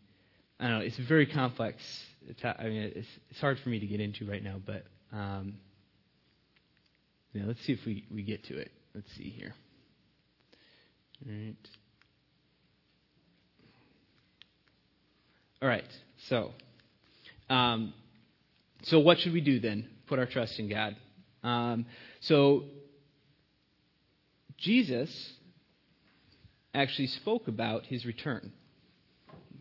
I 0.61 0.69
don't 0.69 0.79
know, 0.79 0.85
it's 0.85 0.99
a 0.99 1.03
very 1.03 1.27
complex, 1.27 1.83
I 2.45 2.65
mean, 2.65 2.93
it's, 2.95 3.09
it's 3.31 3.41
hard 3.41 3.59
for 3.59 3.71
me 3.71 3.81
to 3.81 3.87
get 3.87 4.01
into 4.01 4.25
right 4.29 4.43
now, 4.43 4.61
but, 4.65 4.85
um, 5.13 5.55
let's 7.35 7.65
see 7.65 7.73
if 7.73 7.85
we, 7.85 8.05
we 8.13 8.23
get 8.23 8.45
to 8.45 8.57
it. 8.57 8.71
Let's 8.95 9.13
see 9.17 9.31
here. 9.31 9.55
All 11.27 11.33
right. 11.33 11.57
All 15.63 15.69
right. 15.69 15.85
So, 16.29 16.53
um, 17.51 17.95
so 18.83 19.01
what 19.01 19.19
should 19.19 19.33
we 19.33 19.41
do 19.41 19.61
then? 19.61 19.89
Put 20.07 20.19
our 20.19 20.27
trust 20.27 20.59
in 20.59 20.69
God. 20.69 20.97
Um, 21.43 21.87
so, 22.21 22.65
Jesus 24.59 25.33
actually 26.75 27.07
spoke 27.07 27.49
about 27.49 27.85
his 27.87 28.05
return 28.05 28.53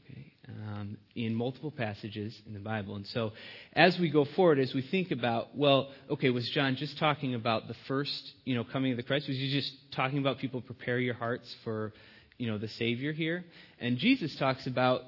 okay, 0.04 0.34
um, 0.50 0.98
in 1.16 1.36
multiple 1.36 1.72
passages 1.72 2.36
in 2.46 2.54
the 2.54 2.60
Bible. 2.60 2.96
And 2.96 3.06
so, 3.08 3.34
as 3.74 3.98
we 4.00 4.10
go 4.10 4.26
forward, 4.36 4.60
as 4.60 4.74
we 4.74 4.82
think 4.82 5.12
about, 5.12 5.56
well, 5.56 5.90
okay, 6.10 6.30
was 6.30 6.50
John 6.50 6.76
just 6.76 6.98
talking 6.98 7.36
about 7.36 7.68
the 7.68 7.76
first, 7.88 8.34
you 8.44 8.56
know, 8.56 8.64
coming 8.64 8.92
of 8.92 8.98
the 8.98 9.04
Christ? 9.04 9.28
Was 9.28 9.38
he 9.38 9.52
just 9.52 9.72
talking 9.92 10.18
about 10.18 10.40
people 10.40 10.62
prepare 10.62 11.00
your 11.00 11.14
hearts 11.14 11.56
for, 11.64 11.94
you 12.38 12.48
know, 12.48 12.58
the 12.58 12.70
Savior 12.70 13.14
here? 13.14 13.46
And 13.80 13.98
Jesus 13.98 14.36
talks 14.38 14.66
about, 14.66 15.04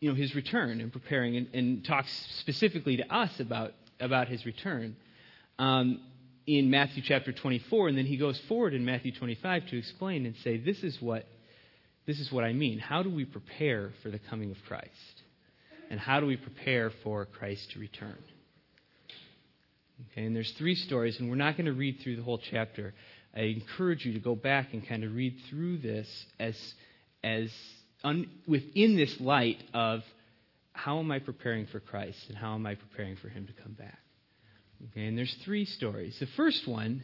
you 0.00 0.08
know, 0.08 0.14
his 0.14 0.34
return 0.34 0.80
and 0.80 0.92
preparing, 0.92 1.36
and, 1.36 1.54
and 1.54 1.84
talks 1.84 2.10
specifically 2.38 2.96
to 2.98 3.14
us 3.14 3.40
about 3.40 3.72
about 4.00 4.28
his 4.28 4.46
return. 4.46 4.96
Um, 5.58 6.00
in 6.46 6.70
Matthew 6.70 7.02
chapter 7.02 7.30
24, 7.30 7.88
and 7.88 7.98
then 7.98 8.06
he 8.06 8.16
goes 8.16 8.38
forward 8.48 8.72
in 8.72 8.82
Matthew 8.82 9.12
25 9.12 9.66
to 9.66 9.76
explain 9.76 10.24
and 10.24 10.34
say, 10.42 10.56
this 10.56 10.82
is 10.82 11.00
what 11.02 11.26
this 12.06 12.20
is 12.20 12.32
what 12.32 12.42
I 12.42 12.54
mean. 12.54 12.78
How 12.78 13.02
do 13.02 13.10
we 13.10 13.26
prepare 13.26 13.90
for 14.02 14.08
the 14.10 14.18
coming 14.18 14.50
of 14.50 14.56
Christ? 14.66 15.22
And 15.90 16.00
how 16.00 16.20
do 16.20 16.26
we 16.26 16.38
prepare 16.38 16.90
for 17.02 17.26
Christ 17.26 17.72
to 17.72 17.78
return? 17.78 18.16
Okay, 20.12 20.24
and 20.24 20.34
there's 20.34 20.52
three 20.52 20.74
stories, 20.74 21.20
and 21.20 21.28
we're 21.28 21.36
not 21.36 21.58
going 21.58 21.66
to 21.66 21.74
read 21.74 22.00
through 22.00 22.16
the 22.16 22.22
whole 22.22 22.38
chapter. 22.38 22.94
I 23.36 23.40
encourage 23.40 24.06
you 24.06 24.14
to 24.14 24.20
go 24.20 24.34
back 24.34 24.72
and 24.72 24.86
kind 24.88 25.04
of 25.04 25.14
read 25.14 25.36
through 25.50 25.78
this 25.78 26.08
as, 26.40 26.56
as 27.22 27.50
un, 28.04 28.28
within 28.46 28.96
this 28.96 29.14
light 29.20 29.62
of 29.74 30.00
how 30.72 31.00
am 31.00 31.10
I 31.10 31.18
preparing 31.18 31.66
for 31.66 31.80
Christ 31.80 32.18
and 32.28 32.36
how 32.36 32.54
am 32.54 32.66
I 32.66 32.74
preparing 32.74 33.16
for 33.16 33.28
Him 33.28 33.46
to 33.46 33.52
come 33.62 33.72
back. 33.72 33.98
Okay, 34.90 35.06
and 35.06 35.18
there's 35.18 35.34
three 35.44 35.64
stories. 35.64 36.16
The 36.20 36.28
first 36.36 36.68
one 36.68 37.02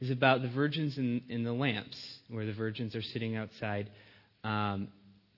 is 0.00 0.10
about 0.10 0.42
the 0.42 0.48
virgins 0.48 0.98
in, 0.98 1.22
in 1.28 1.44
the 1.44 1.52
lamps, 1.52 1.96
where 2.28 2.44
the 2.44 2.52
virgins 2.52 2.94
are 2.94 3.02
sitting 3.02 3.36
outside 3.36 3.88
um, 4.44 4.88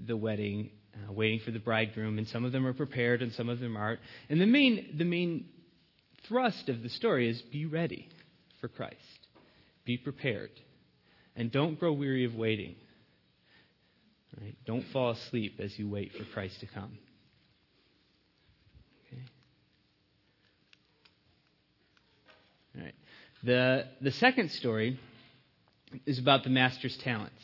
the 0.05 0.17
wedding, 0.17 0.71
uh, 0.95 1.13
waiting 1.13 1.41
for 1.45 1.53
the 1.53 1.61
bridegroom, 1.61 2.19
and 2.19 2.27
some 2.29 2.45
of 2.45 2.51
them 2.51 2.67
are 2.67 2.73
prepared 2.73 3.23
and 3.23 3.33
some 3.33 3.49
of 3.49 3.61
them 3.61 3.77
aren't. 3.77 4.01
And 4.29 4.41
the 4.41 4.47
main, 4.47 4.97
the 4.99 5.05
main 5.05 5.47
thrust 6.27 6.69
of 6.69 6.83
the 6.83 6.89
story 6.89 7.29
is 7.31 7.41
be 7.43 7.67
ready 7.67 8.09
for 8.61 8.67
Christ, 8.67 8.97
be 9.85 9.97
prepared, 9.97 10.51
and 11.37 11.53
don't 11.53 11.79
grow 11.79 11.93
weary 11.93 12.25
of 12.25 12.35
waiting. 12.35 12.75
Right? 14.41 14.57
Don't 14.67 14.85
fall 14.93 15.11
asleep 15.11 15.59
as 15.59 15.79
you 15.79 15.89
wait 15.89 16.13
for 16.15 16.25
Christ 16.25 16.61
to 16.61 16.67
come. 16.67 16.99
Okay. 19.07 19.23
All 22.77 22.85
right. 22.85 22.95
The, 23.43 23.87
the 24.01 24.13
second 24.13 24.51
story 24.51 24.99
is 26.07 26.19
about 26.19 26.45
the 26.45 26.51
master's 26.51 26.97
talents. 26.99 27.43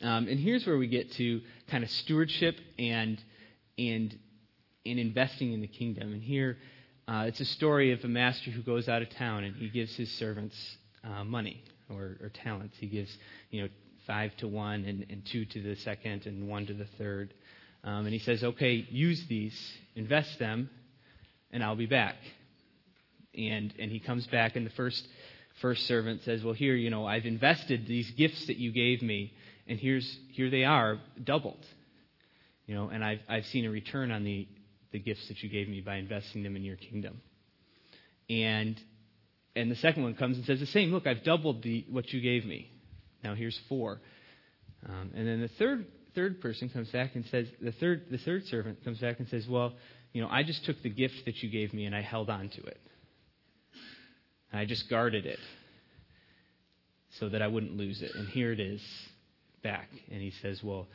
Um, 0.00 0.26
and 0.26 0.40
here's 0.40 0.66
where 0.66 0.78
we 0.78 0.88
get 0.88 1.12
to 1.12 1.40
kind 1.68 1.84
of 1.84 1.90
stewardship 1.90 2.56
and 2.78 3.22
and 3.78 4.18
and 4.84 4.98
investing 4.98 5.52
in 5.52 5.60
the 5.60 5.68
kingdom. 5.68 6.12
And 6.12 6.22
here, 6.22 6.58
uh, 7.06 7.24
it's 7.28 7.40
a 7.40 7.44
story 7.44 7.92
of 7.92 8.02
a 8.04 8.08
master 8.08 8.50
who 8.50 8.62
goes 8.62 8.88
out 8.88 9.02
of 9.02 9.10
town 9.10 9.44
and 9.44 9.54
he 9.54 9.68
gives 9.68 9.94
his 9.94 10.10
servants 10.12 10.56
uh, 11.04 11.24
money 11.24 11.62
or, 11.88 12.16
or, 12.20 12.30
talents. 12.32 12.76
He 12.78 12.86
gives, 12.86 13.16
you 13.50 13.62
know, 13.62 13.68
five 14.06 14.36
to 14.38 14.48
one 14.48 14.84
and, 14.84 15.06
and, 15.10 15.24
two 15.26 15.44
to 15.44 15.62
the 15.62 15.76
second 15.76 16.26
and 16.26 16.48
one 16.48 16.66
to 16.66 16.74
the 16.74 16.86
third. 16.98 17.32
Um, 17.84 18.06
and 18.06 18.12
he 18.12 18.18
says, 18.18 18.42
"Okay, 18.42 18.86
use 18.90 19.24
these, 19.28 19.58
invest 19.96 20.38
them, 20.38 20.70
and 21.50 21.62
I'll 21.62 21.76
be 21.76 21.86
back." 21.86 22.16
And 23.36 23.72
and 23.78 23.90
he 23.90 23.98
comes 23.98 24.26
back, 24.26 24.56
and 24.56 24.66
the 24.66 24.70
first 24.70 25.06
first 25.60 25.86
servant 25.86 26.22
says, 26.22 26.42
"Well, 26.42 26.54
here, 26.54 26.74
you 26.74 26.90
know, 26.90 27.06
I've 27.06 27.26
invested 27.26 27.86
these 27.86 28.10
gifts 28.12 28.46
that 28.46 28.56
you 28.56 28.72
gave 28.72 29.02
me." 29.02 29.32
and 29.66 29.78
here's 29.78 30.18
here 30.32 30.50
they 30.50 30.64
are 30.64 30.98
doubled. 31.22 31.64
You 32.66 32.74
know, 32.74 32.88
and 32.88 33.04
I've 33.04 33.20
I've 33.28 33.46
seen 33.46 33.64
a 33.64 33.70
return 33.70 34.10
on 34.10 34.24
the 34.24 34.48
the 34.92 34.98
gifts 34.98 35.28
that 35.28 35.42
you 35.42 35.48
gave 35.48 35.68
me 35.68 35.80
by 35.80 35.96
investing 35.96 36.42
them 36.42 36.56
in 36.56 36.62
your 36.62 36.76
kingdom. 36.76 37.20
And 38.28 38.80
and 39.54 39.70
the 39.70 39.76
second 39.76 40.02
one 40.02 40.14
comes 40.14 40.36
and 40.36 40.46
says 40.46 40.60
the 40.60 40.66
same. 40.66 40.92
Look, 40.92 41.06
I've 41.06 41.24
doubled 41.24 41.62
the 41.62 41.84
what 41.90 42.12
you 42.12 42.20
gave 42.20 42.44
me. 42.44 42.70
Now 43.22 43.34
here's 43.34 43.58
four. 43.68 44.00
Um, 44.88 45.10
and 45.14 45.26
then 45.26 45.40
the 45.40 45.50
third 45.58 45.86
third 46.14 46.40
person 46.40 46.68
comes 46.68 46.88
back 46.90 47.14
and 47.14 47.24
says 47.30 47.46
the 47.60 47.72
third 47.72 48.06
the 48.10 48.18
third 48.18 48.46
servant 48.46 48.84
comes 48.84 48.98
back 48.98 49.18
and 49.18 49.28
says, 49.28 49.46
well, 49.48 49.74
you 50.12 50.20
know, 50.20 50.28
I 50.28 50.42
just 50.42 50.64
took 50.64 50.82
the 50.82 50.90
gift 50.90 51.22
that 51.26 51.42
you 51.42 51.50
gave 51.50 51.72
me 51.72 51.86
and 51.86 51.94
I 51.94 52.02
held 52.02 52.28
on 52.28 52.48
to 52.50 52.62
it. 52.62 52.80
And 54.50 54.60
I 54.60 54.66
just 54.66 54.90
guarded 54.90 55.24
it 55.24 55.38
so 57.18 57.28
that 57.28 57.42
I 57.42 57.46
wouldn't 57.46 57.76
lose 57.76 58.02
it. 58.02 58.10
And 58.14 58.28
here 58.28 58.52
it 58.52 58.60
is 58.60 58.82
back. 59.62 59.88
And 60.10 60.20
he 60.20 60.32
says, 60.42 60.60
Well, 60.62 60.86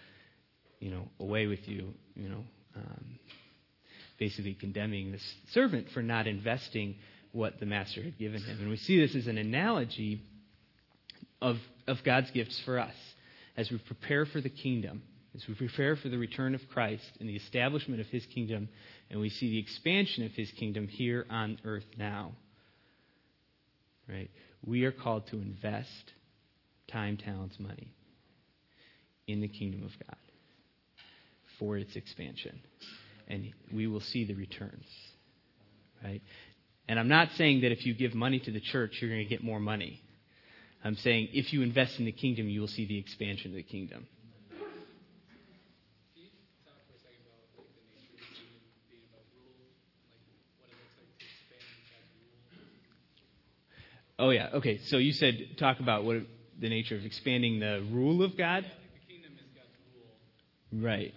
you 0.80 0.92
know, 0.92 1.08
away 1.20 1.48
with 1.48 1.68
you, 1.68 1.94
you 2.16 2.30
know, 2.30 2.44
um, 2.76 3.20
basically 4.20 4.54
condemning 4.54 5.12
this 5.12 5.34
servant 5.54 5.88
for 5.94 6.02
not 6.02 6.28
investing 6.28 6.96
what 7.32 7.60
the 7.60 7.66
master 7.66 8.04
had 8.04 8.18
given 8.18 8.42
him. 8.42 8.60
And 8.60 8.70
we 8.70 8.78
see 8.78 9.00
this 9.00 9.16
as 9.16 9.28
an 9.28 9.38
analogy 9.38 10.22
of, 11.42 11.58
of 11.88 12.04
God's 12.04 12.30
gifts 12.32 12.62
for 12.66 12.80
us 12.80 12.94
as 13.56 13.72
we 13.72 13.78
prepare 13.80 14.26
for 14.26 14.42
the 14.42 14.50
kingdom, 14.50 15.02
as 15.36 15.48
we 15.48 15.56
prepare 15.56 15.96
for 15.96 16.10
the 16.10 16.18
return 16.18 16.56
of 16.56 16.62
Christ 16.72 17.10
and 17.20 17.28
the 17.28 17.36
establishment 17.36 18.02
of 18.02 18.08
his 18.08 18.26
kingdom, 18.28 18.70
and 19.10 19.20
we 19.20 19.30
see 19.30 19.50
the 19.50 19.60
expansion 19.60 20.26
of 20.26 20.32
his 20.32 20.52
kingdom 20.52 20.88
here 20.88 21.26
on 21.30 21.60
earth 21.64 21.86
now. 21.98 22.34
Right? 24.08 24.30
We 24.66 24.86
are 24.86 24.92
called 24.92 25.28
to 25.28 25.38
invest 25.38 26.14
time, 26.92 27.18
talents, 27.18 27.58
money 27.60 27.94
in 29.28 29.42
the 29.42 29.48
kingdom 29.48 29.84
of 29.84 29.92
God 30.08 30.18
for 31.60 31.78
its 31.78 31.96
expansion. 31.96 32.62
And 33.28 33.52
we 33.74 33.88
will 33.88 34.00
see 34.00 34.26
the 34.26 34.36
returns. 34.36 34.86
Right? 36.04 36.22
And 36.88 36.98
I'm 37.00 37.10
not 37.10 37.30
saying 37.36 37.62
that 37.62 37.72
if 37.72 37.86
you 37.86 37.94
give 37.94 38.14
money 38.14 38.40
to 38.40 38.52
the 38.52 38.62
church, 38.62 38.98
you're 39.02 39.10
going 39.10 39.24
to 39.24 39.30
get 39.30 39.44
more 39.44 39.60
money. 39.60 40.02
I'm 40.84 40.96
saying 40.96 41.30
if 41.34 41.52
you 41.54 41.62
invest 41.62 42.00
in 42.00 42.06
the 42.06 42.12
kingdom, 42.12 42.48
you 42.48 42.62
will 42.62 42.68
see 42.68 42.86
the 42.86 42.98
expansion 42.98 43.52
of 43.52 43.56
the 43.56 43.64
kingdom. 43.64 44.08
Oh 54.20 54.32
yeah. 54.32 54.50
Okay. 54.56 54.80
So 54.86 54.98
you 54.98 55.14
said 55.14 55.58
talk 55.58 55.80
about 55.80 56.04
what 56.04 56.18
the 56.60 56.70
nature 56.70 56.96
of 56.96 57.06
expanding 57.06 57.60
the 57.60 57.86
rule 57.92 58.24
of 58.24 58.36
God. 58.36 58.66
Right. 60.72 61.14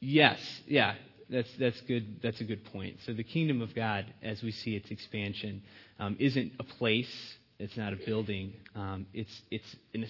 Yes, 0.00 0.38
yeah, 0.66 0.94
that's 1.28 1.52
that's 1.58 1.80
good. 1.82 2.20
That's 2.22 2.40
a 2.40 2.44
good 2.44 2.64
point. 2.66 2.98
So 3.04 3.12
the 3.12 3.24
kingdom 3.24 3.62
of 3.62 3.74
God, 3.74 4.06
as 4.22 4.42
we 4.42 4.52
see 4.52 4.76
its 4.76 4.90
expansion, 4.90 5.62
um, 5.98 6.16
isn't 6.18 6.52
a 6.58 6.64
place. 6.64 7.10
It's 7.58 7.76
not 7.76 7.92
a 7.92 7.96
building. 7.96 8.54
Um, 8.74 9.06
it's 9.12 9.42
it's 9.50 9.76
an 9.94 10.06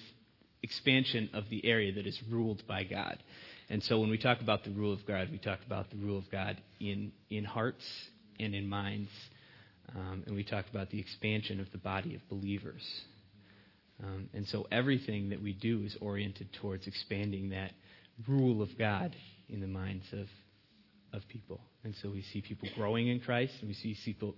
expansion 0.61 1.29
of 1.33 1.45
the 1.49 1.65
area 1.65 1.93
that 1.93 2.05
is 2.05 2.19
ruled 2.29 2.63
by 2.67 2.83
God. 2.83 3.17
And 3.69 3.83
so 3.83 3.99
when 3.99 4.09
we 4.09 4.17
talk 4.17 4.41
about 4.41 4.63
the 4.63 4.71
rule 4.71 4.93
of 4.93 5.05
God, 5.05 5.29
we 5.31 5.37
talk 5.37 5.59
about 5.65 5.89
the 5.89 5.97
rule 5.97 6.17
of 6.17 6.29
God 6.31 6.61
in 6.79 7.11
in 7.29 7.43
hearts 7.43 7.83
and 8.39 8.53
in 8.55 8.67
minds, 8.67 9.09
um, 9.95 10.23
and 10.25 10.35
we 10.35 10.43
talk 10.43 10.65
about 10.69 10.89
the 10.89 10.99
expansion 10.99 11.59
of 11.59 11.71
the 11.71 11.77
body 11.77 12.15
of 12.15 12.21
believers. 12.29 12.83
Um, 14.03 14.29
and 14.33 14.47
so 14.47 14.65
everything 14.71 15.29
that 15.29 15.41
we 15.41 15.53
do 15.53 15.83
is 15.83 15.97
oriented 15.99 16.53
towards 16.61 16.87
expanding 16.87 17.49
that 17.49 17.71
rule 18.27 18.61
of 18.61 18.69
God 18.77 19.15
in 19.49 19.59
the 19.59 19.67
minds 19.67 20.05
of, 20.13 20.27
of 21.13 21.27
people. 21.27 21.59
And 21.83 21.93
so 22.01 22.09
we 22.09 22.23
see 22.33 22.41
people 22.41 22.69
growing 22.75 23.07
in 23.07 23.19
Christ, 23.19 23.53
and 23.59 23.67
we 23.67 23.73
see 23.73 23.97
people, 24.05 24.35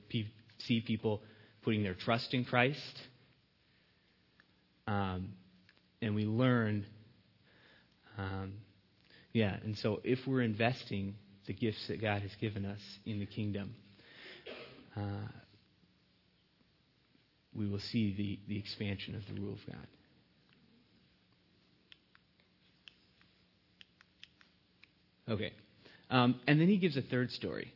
see 0.59 0.81
people 0.81 1.21
putting 1.63 1.83
their 1.83 1.93
trust 1.93 2.33
in 2.33 2.45
Christ. 2.45 3.01
Um, 4.87 5.33
and 6.01 6.15
we 6.15 6.25
learn, 6.25 6.85
um, 8.17 8.53
yeah, 9.33 9.55
and 9.63 9.77
so 9.77 10.01
if 10.03 10.19
we're 10.25 10.41
investing 10.41 11.15
the 11.47 11.53
gifts 11.53 11.85
that 11.87 12.01
God 12.01 12.21
has 12.21 12.31
given 12.39 12.65
us 12.65 12.79
in 13.05 13.19
the 13.19 13.25
kingdom, 13.25 13.75
uh, 14.97 15.27
we 17.53 17.67
will 17.67 17.79
see 17.79 18.15
the, 18.15 18.39
the 18.53 18.59
expansion 18.59 19.15
of 19.15 19.21
the 19.27 19.39
rule 19.41 19.53
of 19.53 19.59
God. 19.67 19.87
Okay. 25.29 25.53
Um, 26.09 26.39
and 26.47 26.59
then 26.59 26.67
he 26.67 26.77
gives 26.77 26.97
a 26.97 27.01
third 27.01 27.31
story. 27.31 27.73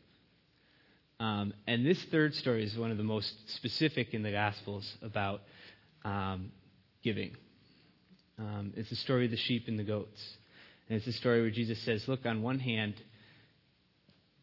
Um, 1.19 1.53
and 1.65 1.85
this 1.85 2.03
third 2.11 2.33
story 2.33 2.65
is 2.65 2.77
one 2.77 2.91
of 2.91 2.97
the 2.97 3.03
most 3.03 3.33
specific 3.55 4.13
in 4.13 4.21
the 4.23 4.31
Gospels 4.31 4.91
about 5.01 5.41
um, 6.03 6.51
giving. 7.03 7.35
Um, 8.37 8.73
it's 8.75 8.89
the 8.89 8.97
story 8.97 9.25
of 9.25 9.31
the 9.31 9.37
sheep 9.37 9.67
and 9.67 9.79
the 9.79 9.83
goats. 9.83 10.21
And 10.89 10.97
it's 10.97 11.05
the 11.05 11.13
story 11.13 11.41
where 11.41 11.51
Jesus 11.51 11.81
says, 11.83 12.03
Look, 12.07 12.25
on 12.25 12.41
one 12.41 12.59
hand, 12.59 12.95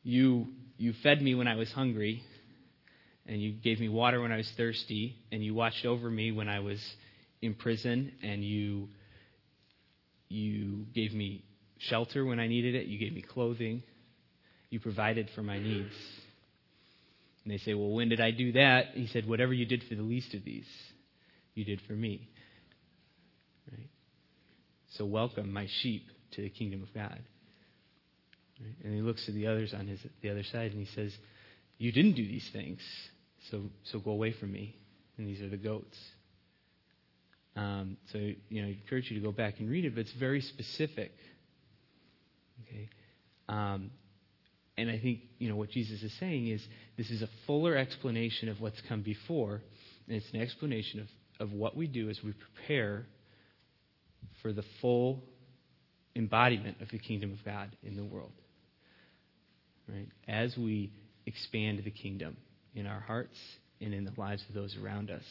you, 0.03 0.49
you 0.79 0.95
fed 1.03 1.21
me 1.21 1.35
when 1.35 1.47
I 1.47 1.57
was 1.57 1.71
hungry, 1.71 2.23
and 3.27 3.41
you 3.41 3.53
gave 3.53 3.79
me 3.79 3.89
water 3.89 4.21
when 4.21 4.33
I 4.33 4.39
was 4.39 4.51
thirsty, 4.57 5.17
and 5.31 5.45
you 5.45 5.55
watched 5.55 5.85
over 5.85 6.11
me 6.11 6.33
when 6.33 6.49
I 6.49 6.61
was 6.61 6.81
in 7.43 7.55
prison, 7.55 8.13
and 8.23 8.43
you, 8.43 8.89
you 10.29 10.87
gave 10.95 11.13
me 11.13 11.45
shelter 11.79 12.25
when 12.25 12.41
I 12.41 12.49
needed 12.49 12.75
it, 12.75 12.87
you 12.87 12.99
gave 12.99 13.13
me 13.13 13.23
clothing, 13.23 13.83
you 14.71 14.81
provided 14.81 15.29
for 15.35 15.43
my 15.43 15.59
needs. 15.59 15.93
And 17.45 17.53
they 17.53 17.59
say, 17.59 17.75
Well, 17.75 17.91
when 17.91 18.09
did 18.09 18.21
I 18.21 18.31
do 18.31 18.53
that? 18.53 18.89
He 18.95 19.07
said, 19.09 19.27
Whatever 19.27 19.53
you 19.53 19.67
did 19.67 19.83
for 19.89 19.95
the 19.95 20.03
least 20.03 20.35
of 20.35 20.45
these, 20.45 20.67
you 21.55 21.65
did 21.65 21.81
for 21.87 21.95
me. 21.95 22.29
Right? 23.71 23.91
So 24.91 25.05
welcome 25.05 25.53
my 25.53 25.67
sheep 25.81 26.07
to 26.33 26.43
the 26.43 26.51
kingdom 26.51 26.83
of 26.83 26.95
God. 26.95 27.21
Right? 28.61 28.77
And 28.85 28.95
he 28.95 29.01
looks 29.01 29.27
to 29.27 29.33
the 29.33 29.47
others 29.47 29.75
on 29.75 29.87
his 29.87 30.01
the 30.23 30.31
other 30.31 30.45
side 30.45 30.73
and 30.73 30.87
he 30.87 30.93
says, 30.95 31.13
You 31.79 31.93
didn't 31.93 32.15
do 32.15 32.27
these 32.27 32.49
things, 32.53 32.81
so 33.51 33.63
so 33.85 33.99
go 33.99 34.13
away 34.13 34.33
from 34.33 34.53
me. 34.53 34.77
And 35.19 35.27
these 35.27 35.41
are 35.43 35.49
the 35.49 35.57
goats. 35.57 35.99
Um, 37.55 37.99
so 38.13 38.19
you 38.19 38.63
know, 38.63 38.69
I 38.69 38.71
encourage 38.71 39.11
you 39.11 39.19
to 39.19 39.25
go 39.25 39.33
back 39.33 39.59
and 39.59 39.69
read 39.69 39.85
it, 39.85 39.95
but 39.95 40.03
it's 40.03 40.13
very 40.13 40.41
specific. 40.41 41.13
Okay. 42.67 42.89
Um, 43.49 43.91
and 44.83 44.91
I 44.91 44.99
think, 44.99 45.21
you 45.39 45.49
know, 45.49 45.55
what 45.55 45.71
Jesus 45.71 46.03
is 46.03 46.13
saying 46.19 46.49
is 46.49 46.61
this 46.97 47.09
is 47.11 47.23
a 47.23 47.29
fuller 47.47 47.77
explanation 47.77 48.49
of 48.49 48.61
what's 48.61 48.81
come 48.89 49.03
before, 49.03 49.63
and 50.09 50.17
it's 50.17 50.27
an 50.33 50.41
explanation 50.41 51.01
of, 51.01 51.07
of 51.49 51.53
what 51.53 51.77
we 51.77 51.87
do 51.87 52.11
as 52.11 52.19
we 52.25 52.33
prepare 52.33 53.07
for 54.43 54.53
the 54.53 54.65
full 54.81 55.23
embodiment 56.17 56.79
of 56.81 56.89
the 56.91 56.99
kingdom 56.99 57.33
of 57.33 57.45
God 57.45 57.71
in 57.85 57.97
the 57.97 58.05
world. 58.05 58.33
Right? 59.89 60.09
As 60.27 60.57
we 60.57 60.91
expand 61.27 61.81
the 61.85 61.91
kingdom 61.93 62.37
in 62.75 62.89
our 62.89 63.01
hearts 63.01 63.39
and 63.81 63.95
in 63.95 64.05
the 64.05 64.13
lives 64.17 64.43
of 64.49 64.55
those 64.55 64.77
around 64.83 65.11
us. 65.11 65.23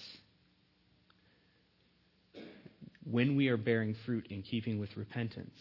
When 3.03 3.35
we 3.35 3.49
are 3.49 3.57
bearing 3.57 3.95
fruit 4.05 4.27
in 4.29 4.43
keeping 4.43 4.79
with 4.79 4.95
repentance, 4.95 5.57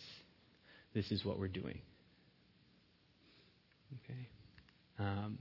this 0.95 1.11
is 1.11 1.25
what 1.25 1.41
we're 1.41 1.49
doing. 1.49 1.81
Okay. 4.05 4.29
Um, 4.99 5.39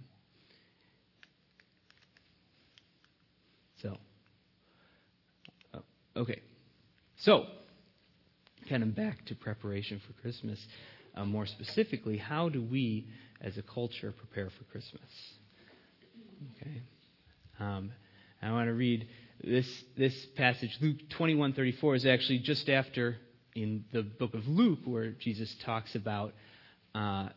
so, 3.82 3.98
oh, 5.74 5.82
okay. 6.16 6.42
So, 7.18 7.46
kind 8.70 8.84
of 8.84 8.96
back 8.96 9.26
to 9.26 9.36
preparation 9.36 10.02
for 10.06 10.14
Christmas. 10.22 10.60
Uh, 11.16 11.26
more 11.26 11.46
specifically, 11.46 12.18
how 12.18 12.50
do 12.50 12.62
we, 12.62 13.08
as 13.42 13.58
a 13.58 13.62
culture, 13.64 14.12
prepare 14.12 14.50
for 14.50 14.64
Christmas? 14.72 15.02
Okay. 16.56 16.82
Um, 17.60 17.92
I 18.42 18.52
want 18.52 18.68
to 18.68 18.74
read 18.74 19.08
this 19.44 19.68
this 19.98 20.14
passage. 20.38 20.78
Luke 20.82 20.98
twenty 21.10 21.36
one 21.36 21.54
thirty 21.54 21.74
four 21.74 21.96
is 21.96 22.06
actually 22.06 22.40
just 22.40 22.70
after 22.70 23.18
in 23.56 23.84
the 23.92 24.04
book 24.04 24.34
of 24.34 24.48
Luke 24.48 24.80
where 24.86 25.12
Jesus 25.12 25.54
talks 25.66 25.96
about 25.96 26.34
uh, 26.96 27.30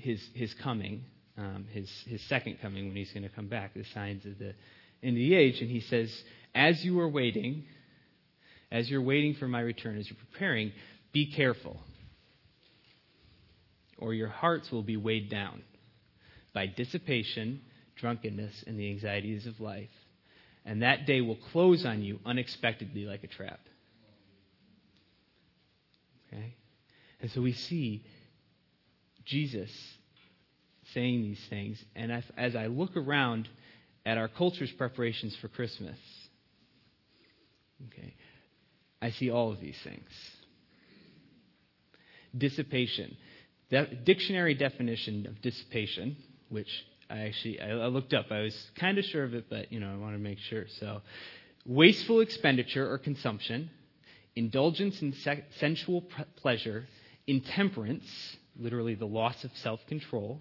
his, 0.00 0.22
his 0.34 0.52
coming, 0.54 1.04
um, 1.36 1.66
his, 1.70 1.90
his 2.06 2.22
second 2.22 2.58
coming 2.60 2.88
when 2.88 2.96
he's 2.96 3.12
going 3.12 3.22
to 3.22 3.28
come 3.28 3.48
back, 3.48 3.74
the 3.74 3.84
signs 3.94 4.24
of 4.26 4.38
the 4.38 4.54
end 5.02 5.16
of 5.16 5.16
the 5.16 5.34
age. 5.34 5.60
And 5.60 5.70
he 5.70 5.80
says, 5.80 6.12
As 6.54 6.84
you 6.84 6.98
are 7.00 7.08
waiting, 7.08 7.64
as 8.70 8.90
you're 8.90 9.02
waiting 9.02 9.34
for 9.34 9.48
my 9.48 9.60
return, 9.60 9.98
as 9.98 10.08
you're 10.08 10.18
preparing, 10.30 10.72
be 11.12 11.32
careful, 11.32 11.76
or 13.98 14.14
your 14.14 14.28
hearts 14.28 14.70
will 14.70 14.82
be 14.82 14.96
weighed 14.96 15.28
down 15.28 15.62
by 16.52 16.66
dissipation, 16.66 17.60
drunkenness, 17.96 18.64
and 18.66 18.78
the 18.78 18.88
anxieties 18.90 19.46
of 19.46 19.60
life. 19.60 19.90
And 20.64 20.82
that 20.82 21.06
day 21.06 21.20
will 21.20 21.38
close 21.52 21.84
on 21.84 22.02
you 22.02 22.20
unexpectedly 22.24 23.04
like 23.04 23.24
a 23.24 23.28
trap. 23.28 23.60
Okay? 26.32 26.54
And 27.20 27.30
so 27.30 27.40
we 27.40 27.52
see 27.52 28.04
Jesus 29.30 29.70
saying 30.92 31.22
these 31.22 31.40
things. 31.48 31.82
And 31.94 32.10
as, 32.10 32.24
as 32.36 32.56
I 32.56 32.66
look 32.66 32.96
around 32.96 33.48
at 34.04 34.18
our 34.18 34.28
culture's 34.28 34.72
preparations 34.72 35.36
for 35.36 35.48
Christmas, 35.48 35.96
okay, 37.86 38.14
I 39.00 39.10
see 39.10 39.30
all 39.30 39.52
of 39.52 39.60
these 39.60 39.78
things. 39.84 40.08
Dissipation. 42.36 43.16
Dictionary 44.04 44.54
definition 44.54 45.26
of 45.26 45.40
dissipation, 45.42 46.16
which 46.48 46.68
I 47.08 47.20
actually 47.20 47.60
I 47.60 47.86
looked 47.86 48.12
up. 48.14 48.26
I 48.30 48.40
was 48.40 48.70
kind 48.76 48.98
of 48.98 49.04
sure 49.04 49.24
of 49.24 49.34
it, 49.34 49.46
but 49.48 49.72
you 49.72 49.78
know 49.78 49.92
I 49.92 49.96
want 49.96 50.14
to 50.14 50.18
make 50.18 50.38
sure. 50.38 50.64
So, 50.80 51.02
wasteful 51.64 52.20
expenditure 52.20 52.90
or 52.90 52.98
consumption, 52.98 53.70
indulgence 54.34 55.00
in 55.02 55.12
se- 55.12 55.44
sensual 55.60 56.04
pleasure, 56.36 56.86
intemperance, 57.28 58.04
literally 58.60 58.94
the 58.94 59.06
loss 59.06 59.42
of 59.44 59.50
self 59.56 59.80
control, 59.86 60.40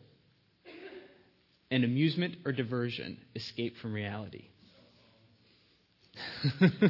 and 1.71 1.83
amusement 1.83 2.35
or 2.45 2.51
diversion, 2.51 3.17
escape 3.35 3.77
from 3.77 3.93
reality. 3.93 4.49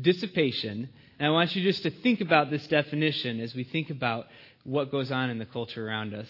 Dissipation. 0.00 0.88
And 1.18 1.28
I 1.28 1.30
want 1.30 1.54
you 1.54 1.62
just 1.62 1.82
to 1.84 1.90
think 1.90 2.20
about 2.20 2.50
this 2.50 2.66
definition 2.66 3.40
as 3.40 3.54
we 3.54 3.64
think 3.64 3.90
about 3.90 4.26
what 4.64 4.90
goes 4.90 5.10
on 5.12 5.30
in 5.30 5.38
the 5.38 5.46
culture 5.46 5.86
around 5.86 6.12
us 6.14 6.28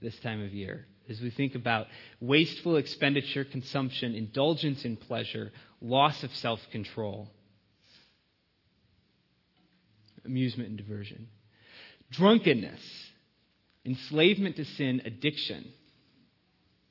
this 0.00 0.18
time 0.20 0.42
of 0.42 0.54
year. 0.54 0.86
As 1.08 1.20
we 1.20 1.30
think 1.30 1.56
about 1.56 1.88
wasteful 2.20 2.76
expenditure, 2.76 3.44
consumption, 3.44 4.14
indulgence 4.14 4.84
in 4.84 4.96
pleasure, 4.96 5.50
loss 5.80 6.22
of 6.22 6.32
self 6.36 6.60
control 6.70 7.28
amusement 10.24 10.68
and 10.68 10.78
diversion. 10.78 11.28
Drunkenness, 12.10 12.80
enslavement 13.84 14.56
to 14.56 14.64
sin, 14.64 15.02
addiction. 15.04 15.72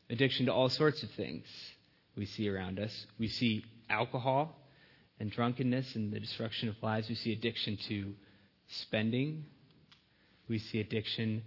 Addiction 0.09 0.47
to 0.47 0.53
all 0.53 0.69
sorts 0.69 1.03
of 1.03 1.09
things 1.11 1.45
we 2.15 2.25
see 2.25 2.49
around 2.49 2.79
us. 2.79 3.05
We 3.19 3.27
see 3.27 3.63
alcohol 3.89 4.55
and 5.19 5.31
drunkenness 5.31 5.95
and 5.95 6.11
the 6.11 6.19
destruction 6.19 6.69
of 6.69 6.75
lives. 6.81 7.09
We 7.09 7.15
see 7.15 7.33
addiction 7.33 7.77
to 7.89 8.13
spending. 8.67 9.45
We 10.47 10.59
see 10.59 10.79
addiction 10.79 11.43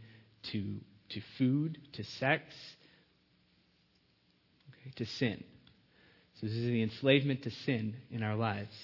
to, 0.52 0.76
to 1.10 1.20
food, 1.38 1.78
to 1.94 2.04
sex, 2.04 2.44
okay, 4.70 4.92
to 4.96 5.06
sin. 5.06 5.42
So 6.40 6.46
this 6.46 6.56
is 6.56 6.66
the 6.66 6.82
enslavement 6.82 7.42
to 7.42 7.50
sin 7.50 7.96
in 8.10 8.22
our 8.22 8.36
lives. 8.36 8.74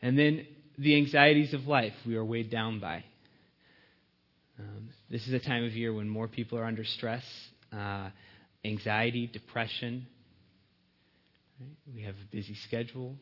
And 0.00 0.18
then 0.18 0.46
the 0.78 0.96
anxieties 0.96 1.54
of 1.54 1.66
life 1.66 1.92
we 2.06 2.16
are 2.16 2.24
weighed 2.24 2.50
down 2.50 2.80
by. 2.80 3.04
Um, 4.58 4.90
this 5.10 5.26
is 5.26 5.32
a 5.32 5.40
time 5.40 5.64
of 5.64 5.72
year 5.72 5.92
when 5.92 6.08
more 6.08 6.28
people 6.28 6.58
are 6.58 6.64
under 6.64 6.84
stress, 6.84 7.24
uh, 7.72 8.10
anxiety, 8.64 9.26
depression. 9.26 10.06
Right? 11.60 11.94
We 11.94 12.02
have 12.02 12.14
a 12.14 12.34
busy 12.34 12.56
schedule. 12.66 13.16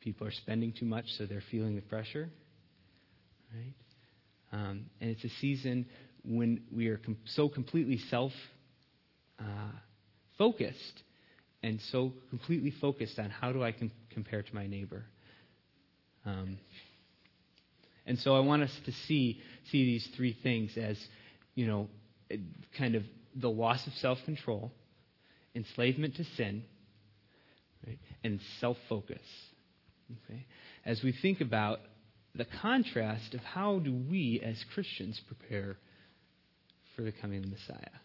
People 0.00 0.26
are 0.26 0.32
spending 0.32 0.72
too 0.72 0.86
much, 0.86 1.06
so 1.18 1.26
they're 1.26 1.42
feeling 1.50 1.74
the 1.74 1.82
pressure. 1.82 2.28
Right? 3.54 3.74
Um, 4.52 4.86
and 5.00 5.10
it's 5.10 5.24
a 5.24 5.30
season 5.40 5.86
when 6.24 6.62
we 6.74 6.88
are 6.88 6.98
com- 6.98 7.18
so 7.24 7.48
completely 7.48 7.98
self 8.10 8.32
uh, 9.40 9.72
focused 10.38 11.02
and 11.62 11.80
so 11.90 12.12
completely 12.30 12.72
focused 12.80 13.18
on 13.18 13.30
how 13.30 13.52
do 13.52 13.62
I 13.62 13.72
com- 13.72 13.90
compare 14.10 14.42
to 14.42 14.54
my 14.54 14.66
neighbor. 14.66 15.04
Um, 16.26 16.58
and 18.04 18.18
so 18.18 18.36
I 18.36 18.40
want 18.40 18.62
us 18.62 18.80
to 18.84 18.92
see 18.92 19.40
see 19.70 19.84
these 19.84 20.08
three 20.16 20.36
things 20.42 20.76
as, 20.76 20.98
you 21.54 21.66
know, 21.66 21.88
kind 22.76 22.94
of 22.94 23.02
the 23.34 23.48
loss 23.48 23.86
of 23.86 23.92
self 23.94 24.18
control, 24.24 24.72
enslavement 25.54 26.16
to 26.16 26.24
sin, 26.36 26.64
right, 27.86 27.98
and 28.22 28.40
self 28.60 28.76
focus. 28.88 29.22
Okay? 30.24 30.46
As 30.84 31.02
we 31.02 31.12
think 31.12 31.40
about 31.40 31.80
the 32.34 32.46
contrast 32.60 33.34
of 33.34 33.40
how 33.40 33.78
do 33.78 33.92
we 33.92 34.40
as 34.44 34.62
Christians 34.74 35.20
prepare 35.26 35.76
for 36.94 37.02
the 37.02 37.12
coming 37.12 37.42
of 37.42 37.50
Messiah. 37.50 37.98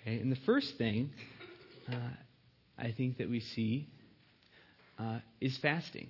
Okay, 0.00 0.18
and 0.18 0.32
the 0.32 0.38
first 0.46 0.76
thing 0.78 1.10
uh, 1.90 2.10
I 2.78 2.92
think 2.96 3.18
that 3.18 3.28
we 3.28 3.40
see 3.40 3.88
uh, 4.98 5.18
is 5.40 5.58
fasting 5.58 6.08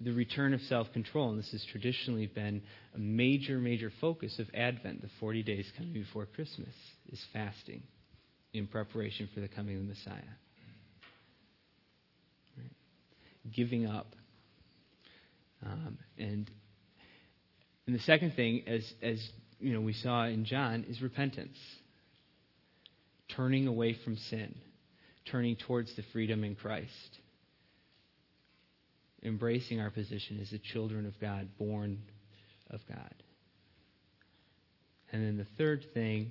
the 0.00 0.12
return 0.12 0.54
of 0.54 0.60
self 0.62 0.92
control. 0.92 1.30
And 1.30 1.38
this 1.38 1.50
has 1.52 1.64
traditionally 1.70 2.26
been 2.26 2.62
a 2.94 2.98
major, 2.98 3.58
major 3.58 3.90
focus 4.00 4.38
of 4.38 4.46
Advent, 4.54 5.02
the 5.02 5.08
40 5.20 5.42
days 5.42 5.66
coming 5.76 5.92
before 5.92 6.26
Christmas, 6.26 6.74
is 7.10 7.24
fasting. 7.32 7.82
in 8.54 8.66
preparation 8.66 9.28
for 9.34 9.40
the 9.40 9.48
coming 9.48 9.76
of 9.76 9.82
the 9.82 9.88
Messiah. 9.88 10.34
Right? 12.56 12.72
Giving 13.54 13.86
up. 13.86 14.14
Um, 15.64 15.98
and 16.16 16.50
and 17.86 17.94
the 17.94 18.00
second 18.00 18.34
thing, 18.34 18.62
as 18.66 18.92
as 19.02 19.26
you 19.58 19.72
know, 19.72 19.80
we 19.80 19.92
saw 19.92 20.26
in 20.26 20.44
John, 20.44 20.84
is 20.88 21.02
repentance. 21.02 21.58
Turning 23.36 23.66
away 23.66 23.96
from 24.04 24.16
sin, 24.30 24.54
turning 25.30 25.56
towards 25.56 25.94
the 25.96 26.02
freedom 26.12 26.44
in 26.44 26.54
Christ. 26.54 27.18
Embracing 29.22 29.80
our 29.80 29.90
position 29.90 30.38
as 30.40 30.50
the 30.50 30.58
children 30.58 31.06
of 31.06 31.18
God, 31.20 31.48
born 31.58 31.98
of 32.70 32.80
God. 32.88 33.14
And 35.10 35.24
then 35.24 35.36
the 35.36 35.46
third 35.56 35.84
thing, 35.94 36.30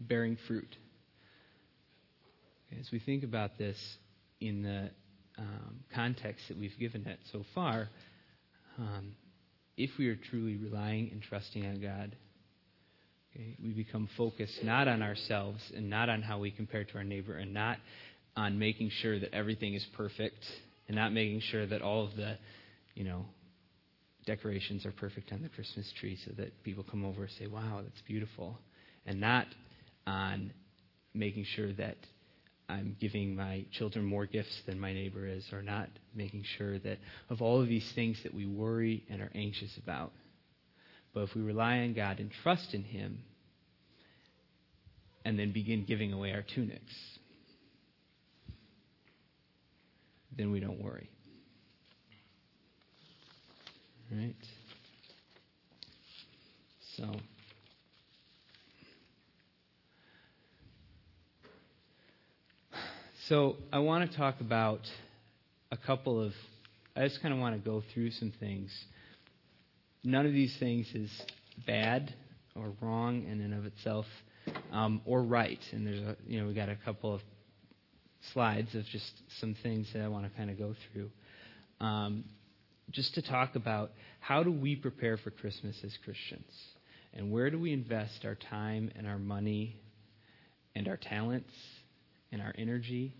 bearing 0.00 0.38
fruit. 0.46 0.76
As 2.78 2.90
we 2.90 2.98
think 2.98 3.24
about 3.24 3.58
this 3.58 3.76
in 4.40 4.62
the 4.62 4.90
um, 5.38 5.80
context 5.94 6.48
that 6.48 6.58
we've 6.58 6.78
given 6.78 7.06
it 7.06 7.18
so 7.32 7.44
far, 7.54 7.88
um, 8.78 9.14
if 9.76 9.90
we 9.98 10.08
are 10.08 10.16
truly 10.16 10.56
relying 10.56 11.10
and 11.12 11.22
trusting 11.22 11.66
on 11.66 11.80
God, 11.80 12.16
okay, 13.34 13.56
we 13.62 13.70
become 13.70 14.08
focused 14.16 14.62
not 14.62 14.88
on 14.88 15.02
ourselves 15.02 15.60
and 15.74 15.90
not 15.90 16.08
on 16.08 16.22
how 16.22 16.38
we 16.38 16.50
compare 16.50 16.84
to 16.84 16.94
our 16.96 17.04
neighbor 17.04 17.36
and 17.36 17.52
not 17.52 17.78
on 18.36 18.58
making 18.58 18.90
sure 18.90 19.18
that 19.18 19.34
everything 19.34 19.74
is 19.74 19.84
perfect 19.96 20.42
and 20.92 20.98
not 20.98 21.14
making 21.14 21.40
sure 21.40 21.66
that 21.66 21.80
all 21.80 22.04
of 22.04 22.16
the, 22.16 22.36
you 22.94 23.02
know, 23.02 23.24
decorations 24.26 24.84
are 24.84 24.92
perfect 24.92 25.32
on 25.32 25.40
the 25.40 25.48
Christmas 25.48 25.90
tree 25.98 26.18
so 26.22 26.32
that 26.36 26.62
people 26.64 26.84
come 26.84 27.02
over 27.02 27.22
and 27.22 27.32
say, 27.38 27.46
wow, 27.46 27.80
that's 27.82 28.02
beautiful. 28.02 28.58
And 29.06 29.18
not 29.18 29.46
on 30.06 30.52
making 31.14 31.46
sure 31.56 31.72
that 31.72 31.96
I'm 32.68 32.94
giving 33.00 33.34
my 33.34 33.64
children 33.72 34.04
more 34.04 34.26
gifts 34.26 34.54
than 34.66 34.78
my 34.78 34.92
neighbor 34.92 35.26
is, 35.26 35.46
or 35.50 35.62
not 35.62 35.88
making 36.14 36.44
sure 36.58 36.78
that 36.80 36.98
of 37.30 37.40
all 37.40 37.62
of 37.62 37.68
these 37.68 37.90
things 37.94 38.18
that 38.24 38.34
we 38.34 38.44
worry 38.44 39.02
and 39.08 39.22
are 39.22 39.32
anxious 39.34 39.74
about. 39.82 40.12
But 41.14 41.22
if 41.22 41.34
we 41.34 41.40
rely 41.40 41.78
on 41.78 41.94
God 41.94 42.20
and 42.20 42.30
trust 42.42 42.74
in 42.74 42.82
Him, 42.82 43.20
and 45.24 45.38
then 45.38 45.52
begin 45.52 45.86
giving 45.86 46.12
away 46.12 46.32
our 46.32 46.44
tunics, 46.54 46.92
then 50.36 50.50
we 50.50 50.60
don't 50.60 50.82
worry. 50.82 51.08
Right? 54.10 54.34
So. 56.96 57.04
So 63.28 63.56
I 63.72 63.78
want 63.78 64.10
to 64.10 64.16
talk 64.16 64.40
about 64.40 64.80
a 65.70 65.76
couple 65.76 66.22
of. 66.22 66.32
I 66.94 67.06
just 67.08 67.22
kind 67.22 67.32
of 67.32 67.40
want 67.40 67.54
to 67.56 67.70
go 67.70 67.82
through 67.94 68.10
some 68.10 68.32
things. 68.38 68.70
None 70.04 70.26
of 70.26 70.32
these 70.32 70.54
things 70.58 70.86
is 70.94 71.10
bad 71.66 72.12
or 72.54 72.72
wrong 72.80 73.24
in 73.24 73.40
and 73.40 73.54
of 73.54 73.64
itself, 73.64 74.04
um, 74.72 75.00
or 75.06 75.22
right. 75.22 75.60
And 75.70 75.86
there's 75.86 76.00
a, 76.00 76.16
you 76.26 76.40
know, 76.40 76.48
we 76.48 76.54
got 76.54 76.68
a 76.68 76.76
couple 76.76 77.14
of 77.14 77.20
slides 78.32 78.74
of 78.74 78.84
just 78.86 79.10
some 79.40 79.56
things 79.62 79.88
that 79.92 80.02
I 80.02 80.08
want 80.08 80.30
to 80.30 80.36
kind 80.36 80.50
of 80.50 80.58
go 80.58 80.74
through. 80.92 81.10
Um, 81.80 82.24
just 82.90 83.14
to 83.14 83.22
talk 83.22 83.56
about 83.56 83.90
how 84.20 84.42
do 84.42 84.52
we 84.52 84.76
prepare 84.76 85.16
for 85.16 85.30
Christmas 85.30 85.76
as 85.84 85.92
Christians? 86.04 86.52
And 87.14 87.30
where 87.30 87.50
do 87.50 87.58
we 87.58 87.72
invest 87.72 88.24
our 88.24 88.36
time 88.50 88.90
and 88.96 89.06
our 89.06 89.18
money 89.18 89.76
and 90.74 90.88
our 90.88 90.96
talents 90.96 91.52
and 92.30 92.40
our 92.40 92.54
energy 92.56 93.14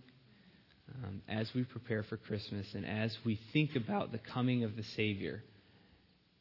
um, 1.03 1.21
as 1.27 1.49
we 1.53 1.63
prepare 1.63 2.03
for 2.03 2.17
Christmas 2.17 2.65
and 2.73 2.85
as 2.85 3.15
we 3.25 3.39
think 3.51 3.75
about 3.75 4.11
the 4.11 4.19
coming 4.33 4.63
of 4.63 4.75
the 4.75 4.83
Savior 4.95 5.43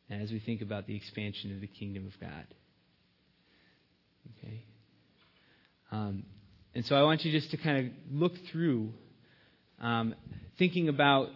and 0.09 0.23
as 0.23 0.31
we 0.31 0.41
think 0.41 0.63
about 0.63 0.87
the 0.87 0.97
expansion 0.97 1.55
of 1.55 1.61
the 1.61 1.67
kingdom 1.67 2.07
of 2.07 2.21
God? 2.21 2.47
Okay? 4.39 4.65
Um, 5.91 6.25
and 6.75 6.85
so 6.85 6.97
I 6.97 7.03
want 7.03 7.25
you 7.25 7.33
just 7.33 7.51
to 7.51 7.57
kind 7.57 7.87
of 7.87 7.93
look 8.11 8.33
through 8.51 8.91
um, 9.81 10.15
thinking 10.59 10.89
about 10.89 11.29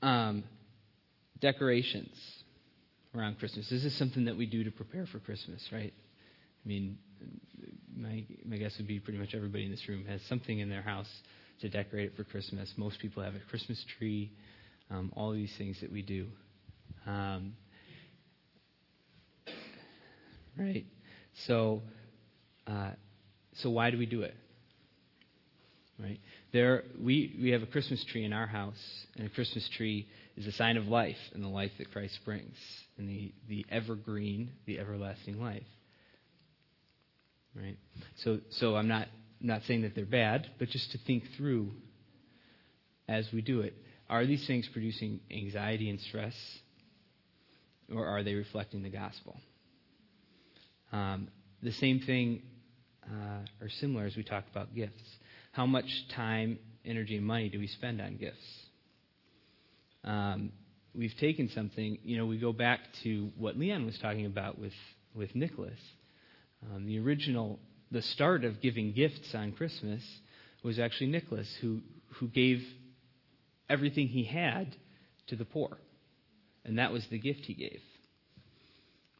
um, 0.00 0.44
decorations 1.40 2.16
around 3.14 3.38
Christmas. 3.38 3.68
This 3.68 3.84
is 3.84 3.96
something 3.98 4.24
that 4.24 4.36
we 4.36 4.46
do 4.46 4.64
to 4.64 4.70
prepare 4.70 5.06
for 5.06 5.18
Christmas, 5.18 5.66
right? 5.72 5.92
I 6.64 6.68
mean, 6.68 6.98
my, 7.94 8.24
my 8.44 8.56
guess 8.56 8.74
would 8.78 8.86
be 8.86 9.00
pretty 9.00 9.18
much 9.18 9.34
everybody 9.34 9.64
in 9.64 9.70
this 9.70 9.86
room 9.88 10.04
has 10.06 10.20
something 10.28 10.58
in 10.58 10.70
their 10.70 10.82
house 10.82 11.08
to 11.60 11.68
decorate 11.68 12.06
it 12.06 12.16
for 12.16 12.24
Christmas. 12.24 12.72
Most 12.76 12.98
people 13.00 13.22
have 13.22 13.34
a 13.34 13.40
Christmas 13.50 13.84
tree, 13.98 14.32
um, 14.90 15.12
all 15.16 15.32
these 15.32 15.52
things 15.58 15.80
that 15.80 15.92
we 15.92 16.02
do. 16.02 16.26
Um, 17.06 17.54
right? 20.58 20.86
So, 21.46 21.82
uh, 22.66 22.92
so 23.56 23.70
why 23.70 23.90
do 23.90 23.98
we 23.98 24.06
do 24.06 24.22
it? 24.22 24.34
Right? 25.98 26.20
There, 26.52 26.84
we, 27.00 27.38
we 27.40 27.50
have 27.50 27.62
a 27.62 27.66
Christmas 27.66 28.04
tree 28.04 28.24
in 28.24 28.32
our 28.32 28.46
house, 28.46 28.82
and 29.16 29.26
a 29.26 29.30
Christmas 29.30 29.68
tree 29.76 30.08
is 30.36 30.46
a 30.46 30.52
sign 30.52 30.76
of 30.76 30.86
life 30.86 31.16
and 31.32 31.44
the 31.44 31.48
life 31.48 31.70
that 31.78 31.92
Christ 31.92 32.18
brings, 32.24 32.56
and 32.98 33.08
the, 33.08 33.32
the 33.48 33.64
evergreen, 33.70 34.50
the 34.66 34.78
everlasting 34.78 35.40
life. 35.40 35.62
Right? 37.54 37.76
So, 38.24 38.38
so 38.50 38.76
I'm 38.76 38.88
not, 38.88 39.08
not 39.40 39.62
saying 39.66 39.82
that 39.82 39.94
they're 39.94 40.06
bad, 40.06 40.50
but 40.58 40.68
just 40.68 40.90
to 40.92 40.98
think 41.06 41.24
through 41.36 41.70
as 43.08 43.28
we 43.32 43.42
do 43.42 43.60
it. 43.60 43.74
Are 44.08 44.26
these 44.26 44.46
things 44.46 44.68
producing 44.72 45.20
anxiety 45.30 45.88
and 45.88 46.00
stress, 46.00 46.34
or 47.94 48.06
are 48.06 48.22
they 48.22 48.34
reflecting 48.34 48.82
the 48.82 48.90
gospel? 48.90 49.36
Um, 50.92 51.28
the 51.62 51.72
same 51.72 52.00
thing, 52.00 52.42
uh, 53.10 53.64
or 53.64 53.68
similar 53.80 54.06
as 54.06 54.16
we 54.16 54.22
talk 54.22 54.44
about 54.50 54.74
gifts. 54.74 55.02
How 55.52 55.66
much 55.66 55.86
time, 56.14 56.58
energy, 56.84 57.16
and 57.16 57.26
money 57.26 57.48
do 57.48 57.58
we 57.58 57.66
spend 57.66 58.00
on 58.00 58.16
gifts? 58.16 58.36
Um, 60.04 60.52
we've 60.94 61.14
taken 61.20 61.48
something, 61.54 61.98
you 62.02 62.16
know, 62.16 62.26
we 62.26 62.38
go 62.38 62.52
back 62.52 62.80
to 63.04 63.30
what 63.36 63.56
Leon 63.56 63.86
was 63.86 63.98
talking 64.00 64.26
about 64.26 64.58
with, 64.58 64.72
with 65.14 65.34
Nicholas. 65.34 65.78
Um, 66.72 66.86
the 66.86 66.98
original, 66.98 67.58
the 67.90 68.02
start 68.02 68.44
of 68.44 68.60
giving 68.60 68.92
gifts 68.92 69.34
on 69.34 69.52
Christmas 69.52 70.02
was 70.62 70.78
actually 70.78 71.08
Nicholas, 71.10 71.48
who, 71.60 71.80
who 72.18 72.28
gave 72.28 72.62
everything 73.68 74.08
he 74.08 74.24
had 74.24 74.74
to 75.28 75.36
the 75.36 75.44
poor. 75.44 75.78
And 76.64 76.78
that 76.78 76.92
was 76.92 77.04
the 77.10 77.18
gift 77.18 77.40
he 77.40 77.54
gave. 77.54 77.80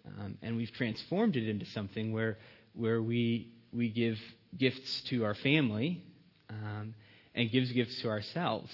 Um, 0.07 0.39
and 0.43 0.57
we've 0.57 0.73
transformed 0.73 1.37
it 1.37 1.49
into 1.49 1.67
something 1.67 2.13
where, 2.13 2.39
where 2.75 3.03
we, 3.03 3.53
we 3.73 3.89
give 3.89 4.19
gifts 4.57 5.03
to 5.09 5.25
our 5.25 5.35
family 5.35 6.03
um, 6.51 6.95
and 7.35 7.51
gives 7.51 7.73
gifts 7.73 8.01
to 8.03 8.09
ourselves 8.09 8.71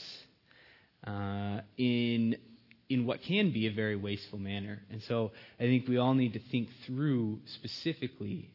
uh, 1.06 1.60
in 1.76 2.36
in 2.88 3.04
what 3.04 3.22
can 3.22 3.52
be 3.52 3.66
a 3.66 3.70
very 3.70 3.96
wasteful 3.96 4.38
manner. 4.38 4.80
And 4.90 5.02
so 5.02 5.32
I 5.60 5.64
think 5.64 5.86
we 5.86 5.98
all 5.98 6.14
need 6.14 6.32
to 6.32 6.40
think 6.50 6.70
through 6.86 7.40
specifically 7.44 8.50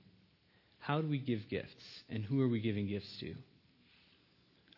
how 0.79 1.01
do 1.01 1.07
we 1.07 1.19
give 1.19 1.47
gifts 1.49 1.85
and 2.09 2.23
who 2.23 2.41
are 2.41 2.47
we 2.47 2.59
giving 2.59 2.87
gifts 2.87 3.15
to? 3.19 3.35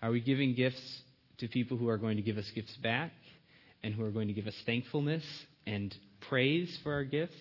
Are 0.02 0.12
we 0.12 0.20
giving 0.20 0.56
gifts 0.56 1.02
to 1.38 1.48
people 1.48 1.78
who 1.78 1.88
are 1.88 1.98
going 1.98 2.18
to 2.18 2.22
give 2.22 2.38
us 2.38 2.50
gifts 2.52 2.76
back 2.78 3.12
and 3.82 3.94
who 3.94 4.04
are 4.04 4.12
going 4.12 4.28
to 4.28 4.34
give 4.34 4.46
us 4.46 4.56
thankfulness 4.66 5.24
and 5.66 5.96
praise 6.30 6.78
for 6.84 6.94
our 6.94 7.06
gifts? 7.06 7.38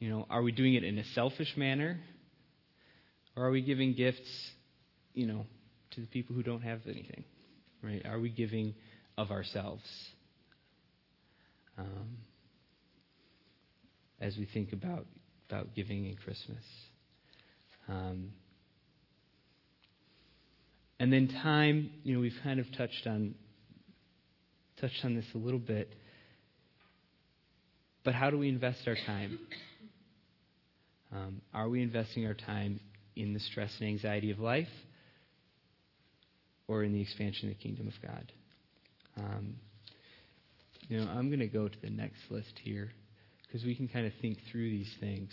You 0.00 0.10
know, 0.10 0.26
are 0.28 0.42
we 0.42 0.52
doing 0.52 0.74
it 0.74 0.84
in 0.84 0.98
a 0.98 1.04
selfish 1.04 1.56
manner? 1.56 2.00
Or 3.36 3.46
are 3.46 3.50
we 3.50 3.60
giving 3.60 3.94
gifts, 3.94 4.50
you 5.12 5.26
know, 5.26 5.44
to 5.92 6.00
the 6.00 6.06
people 6.06 6.34
who 6.34 6.42
don't 6.42 6.62
have 6.62 6.80
anything? 6.86 7.24
Right? 7.82 8.04
Are 8.06 8.18
we 8.18 8.30
giving 8.30 8.74
of 9.18 9.30
ourselves? 9.30 9.82
Um, 11.78 12.18
as 14.20 14.36
we 14.38 14.46
think 14.46 14.72
about 14.72 15.06
about 15.48 15.74
giving 15.74 16.06
in 16.06 16.16
Christmas. 16.16 16.64
Um, 17.88 18.32
and 20.98 21.12
then 21.12 21.28
time, 21.28 21.90
you 22.02 22.14
know, 22.14 22.20
we've 22.20 22.32
kind 22.42 22.58
of 22.58 22.66
touched 22.76 23.06
on 23.06 23.34
touched 24.80 25.04
on 25.04 25.14
this 25.14 25.26
a 25.34 25.38
little 25.38 25.60
bit. 25.60 25.92
But 28.04 28.14
how 28.14 28.30
do 28.30 28.38
we 28.38 28.48
invest 28.48 28.80
our 28.86 28.96
time? 29.06 29.38
Um, 31.12 31.40
are 31.54 31.68
we 31.68 31.82
investing 31.82 32.26
our 32.26 32.34
time 32.34 32.80
in 33.16 33.32
the 33.32 33.40
stress 33.40 33.72
and 33.80 33.88
anxiety 33.88 34.30
of 34.30 34.38
life 34.38 34.68
or 36.68 36.82
in 36.84 36.92
the 36.92 37.00
expansion 37.00 37.48
of 37.48 37.56
the 37.56 37.62
kingdom 37.62 37.88
of 37.88 37.94
God? 38.02 38.32
Um, 39.16 39.56
you 40.88 40.98
know, 40.98 41.10
I'm 41.10 41.28
going 41.28 41.40
to 41.40 41.48
go 41.48 41.68
to 41.68 41.80
the 41.82 41.90
next 41.90 42.20
list 42.30 42.52
here 42.62 42.92
because 43.46 43.64
we 43.64 43.74
can 43.74 43.88
kind 43.88 44.06
of 44.06 44.12
think 44.20 44.38
through 44.50 44.70
these 44.70 44.92
things. 45.00 45.30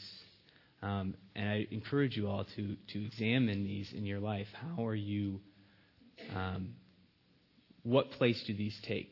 Um, 0.82 1.16
and 1.36 1.50
I 1.50 1.68
encourage 1.72 2.18
you 2.18 2.28
all 2.28 2.46
to, 2.56 2.76
to 2.94 3.06
examine 3.06 3.64
these 3.64 3.92
in 3.96 4.06
your 4.06 4.20
life. 4.20 4.48
How 4.54 4.86
are 4.86 4.96
you, 4.96 5.40
um, 6.36 6.76
what 7.84 8.12
place 8.12 8.42
do 8.48 8.56
these 8.56 8.78
take? 8.88 9.12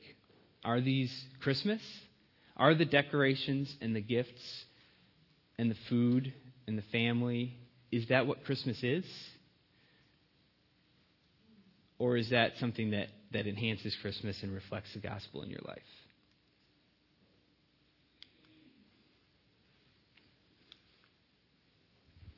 Are 0.63 0.81
these 0.81 1.12
Christmas? 1.41 1.81
Are 2.57 2.75
the 2.75 2.86
decorations 2.86 3.73
and 3.81 3.95
the 3.95 4.01
gifts 4.01 4.65
and 5.57 5.71
the 5.71 5.77
food 5.89 6.34
and 6.67 6.77
the 6.77 6.84
family, 6.91 7.57
is 7.91 8.08
that 8.10 8.25
what 8.27 8.43
Christmas 8.43 8.82
is? 8.84 9.06
Or 11.99 12.17
is 12.17 12.32
that 12.32 12.54
something 12.60 12.91
that, 12.91 13.10
that 13.32 13.45
enhances 13.45 13.95
Christmas 14.01 14.41
and 14.41 14.54
reflects 14.54 14.93
the 14.93 14.99
gospel 14.99 15.43
in 15.43 15.49
your 15.49 15.62
life? 15.65 15.80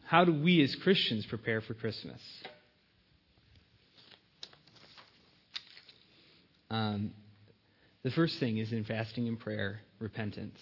How 0.06 0.26
do 0.26 0.34
we 0.34 0.62
as 0.64 0.76
Christians 0.84 1.26
prepare 1.26 1.62
for 1.62 1.74
Christmas? 1.74 2.20
Um, 6.70 7.14
the 8.04 8.12
first 8.12 8.40
thing 8.40 8.58
is 8.58 8.72
in 8.72 8.84
fasting 8.84 9.28
and 9.28 9.40
prayer, 9.40 9.80
repentance. 10.00 10.60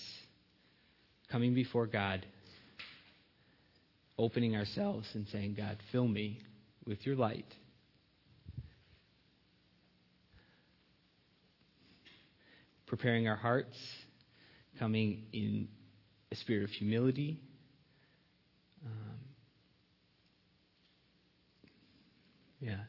Coming 1.32 1.54
before 1.56 1.88
God, 1.88 2.26
opening 4.22 4.56
ourselves 4.56 5.08
and 5.16 5.26
saying, 5.32 5.56
God, 5.58 5.78
fill 5.92 6.08
me 6.08 6.42
with 6.86 7.06
your 7.06 7.16
light. 7.16 7.46
Preparing 12.86 13.28
our 13.28 13.36
hearts, 13.36 13.76
coming 14.78 15.24
in 15.34 15.68
a 16.32 16.36
spirit 16.36 16.64
of 16.64 16.70
humility. 16.70 17.40
Um, 18.86 19.20
yeah, 22.60 22.82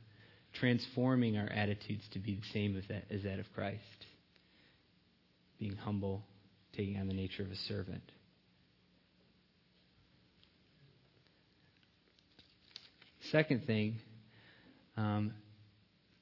transforming 0.61 1.39
our 1.39 1.49
attitudes 1.49 2.03
to 2.13 2.19
be 2.19 2.35
the 2.35 2.53
same 2.53 2.77
as 2.77 2.85
that, 2.89 3.05
as 3.11 3.23
that 3.23 3.39
of 3.39 3.47
Christ. 3.55 3.79
Being 5.59 5.77
humble, 5.77 6.25
taking 6.77 6.99
on 6.99 7.07
the 7.07 7.15
nature 7.15 7.43
of 7.43 7.51
a 7.51 7.57
servant. 7.57 8.03
Second 13.33 13.67
thing, 13.67 13.97
um, 14.99 15.33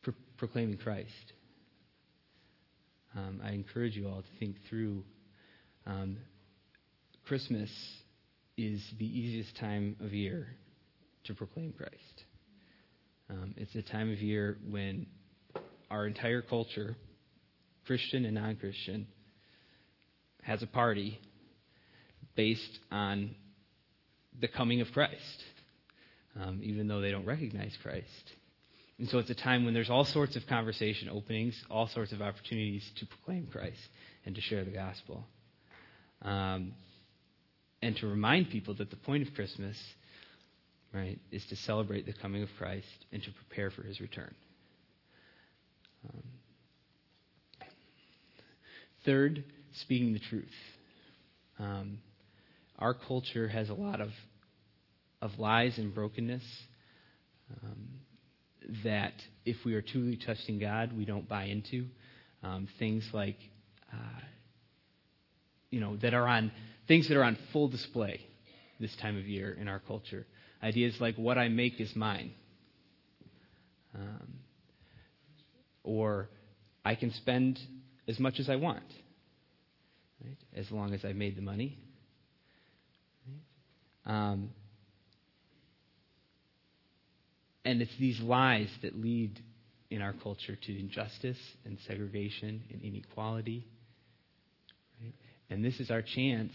pro- 0.01 0.15
proclaiming 0.37 0.79
Christ. 0.79 1.11
Um, 3.17 3.41
I 3.45 3.51
encourage 3.51 3.97
you 3.97 4.07
all 4.07 4.23
to 4.23 4.39
think 4.39 4.55
through. 4.69 5.03
Um, 5.87 6.19
Christmas 7.27 7.69
is 8.57 8.81
the 9.01 9.07
easiest 9.07 9.57
time 9.57 9.97
of 10.01 10.15
year 10.15 10.47
to 11.25 11.35
proclaim 11.35 11.73
Christ. 11.73 12.25
Um, 13.29 13.55
it's 13.57 13.75
a 13.75 13.83
time 13.83 14.13
of 14.13 14.21
year 14.21 14.59
when 14.69 15.07
our 15.91 16.07
entire 16.07 16.43
culture, 16.43 16.95
Christian 17.87 18.25
and 18.25 18.37
non 18.37 18.55
Christian, 18.55 19.09
has 20.43 20.63
a 20.63 20.69
party 20.69 21.19
based 22.37 22.79
on 22.93 23.35
the 24.41 24.47
coming 24.47 24.81
of 24.81 24.87
Christ 24.93 25.43
um, 26.39 26.61
even 26.63 26.89
though 26.89 27.01
they 27.01 27.11
don't 27.11 27.27
recognize 27.27 27.77
Christ. 27.83 28.33
And 28.99 29.09
so 29.09 29.19
it's 29.19 29.31
a 29.31 29.35
time 29.35 29.65
when 29.65 29.73
there's 29.73 29.89
all 29.89 30.05
sorts 30.05 30.37
of 30.37 30.47
conversation 30.47 31.09
openings, 31.09 31.55
all 31.71 31.89
sorts 31.89 32.13
of 32.13 32.21
opportunities 32.21 32.89
to 32.97 33.07
proclaim 33.07 33.49
Christ 33.51 33.81
and 34.27 34.35
to 34.35 34.41
share 34.43 34.65
the 34.65 34.71
gospel. 34.71 35.25
Um, 36.23 36.73
and 37.83 37.97
to 37.97 38.07
remind 38.07 38.51
people 38.51 38.75
that 38.75 38.91
the 38.91 38.97
point 38.97 39.27
of 39.27 39.35
Christmas, 39.35 39.77
right, 40.93 41.19
is 41.31 41.45
to 41.47 41.57
celebrate 41.57 42.05
the 42.05 42.13
coming 42.13 42.43
of 42.43 42.51
Christ 42.59 42.87
and 43.11 43.23
to 43.23 43.31
prepare 43.33 43.71
for 43.71 43.83
his 43.83 44.01
return. 44.03 44.35
Um, 46.05 46.23
third, 49.05 49.45
speaking 49.73 50.13
the 50.13 50.19
truth. 50.19 50.53
Um, 51.59 51.99
our 52.79 52.95
culture 52.95 53.49
has 53.49 53.71
a 53.71 53.75
lot 53.75 54.01
of 54.01 54.11
of 55.23 55.39
lies 55.39 55.79
and 55.79 55.95
brokenness 55.95 56.43
um, 57.63 57.89
that 58.85 59.15
if 59.45 59.57
we 59.65 59.75
are 59.75 59.83
truly 59.83 60.17
trusting 60.17 60.59
God, 60.59 60.97
we 60.97 61.05
don't 61.05 61.29
buy 61.29 61.45
into. 61.45 61.87
Um, 62.43 62.69
things 62.79 63.09
like, 63.13 63.37
uh, 63.93 64.21
you 65.71 65.81
know, 65.81 65.97
that 65.97 66.15
are 66.15 66.27
on 66.27 66.53
things 66.89 67.09
that 67.09 67.17
are 67.17 67.25
on 67.25 67.37
full 67.53 67.69
display 67.69 68.21
this 68.79 68.95
time 68.97 69.19
of 69.19 69.27
year 69.27 69.53
in 69.53 69.69
our 69.69 69.79
culture. 69.79 70.27
Ideas 70.63 71.01
like 71.01 71.17
what 71.17 71.39
I 71.39 71.49
make 71.49 71.81
is 71.81 71.95
mine, 71.95 72.33
um, 73.95 74.35
or 75.85 76.29
I 76.85 76.95
can 76.95 77.13
spend 77.13 77.59
as 78.09 78.19
much 78.19 78.41
as 78.41 78.49
I 78.49 78.57
want, 78.57 78.85
right? 80.25 80.37
As 80.55 80.71
long 80.71 80.95
as 80.95 81.05
I 81.05 81.13
made 81.13 81.37
the 81.37 81.43
money. 81.43 81.79
Um, 84.07 84.51
And 87.65 87.83
it's 87.83 87.95
these 87.99 88.21
lies 88.21 88.71
that 88.83 89.01
lead 89.01 89.41
in 89.91 90.03
our 90.03 90.13
culture 90.13 90.57
to 90.57 90.79
injustice 90.79 91.39
and 91.65 91.79
segregation 91.87 92.63
and 92.73 92.81
inequality. 92.83 93.67
Right? 95.03 95.15
And 95.51 95.65
this 95.65 95.81
is 95.81 95.91
our 95.91 96.03
chance 96.03 96.53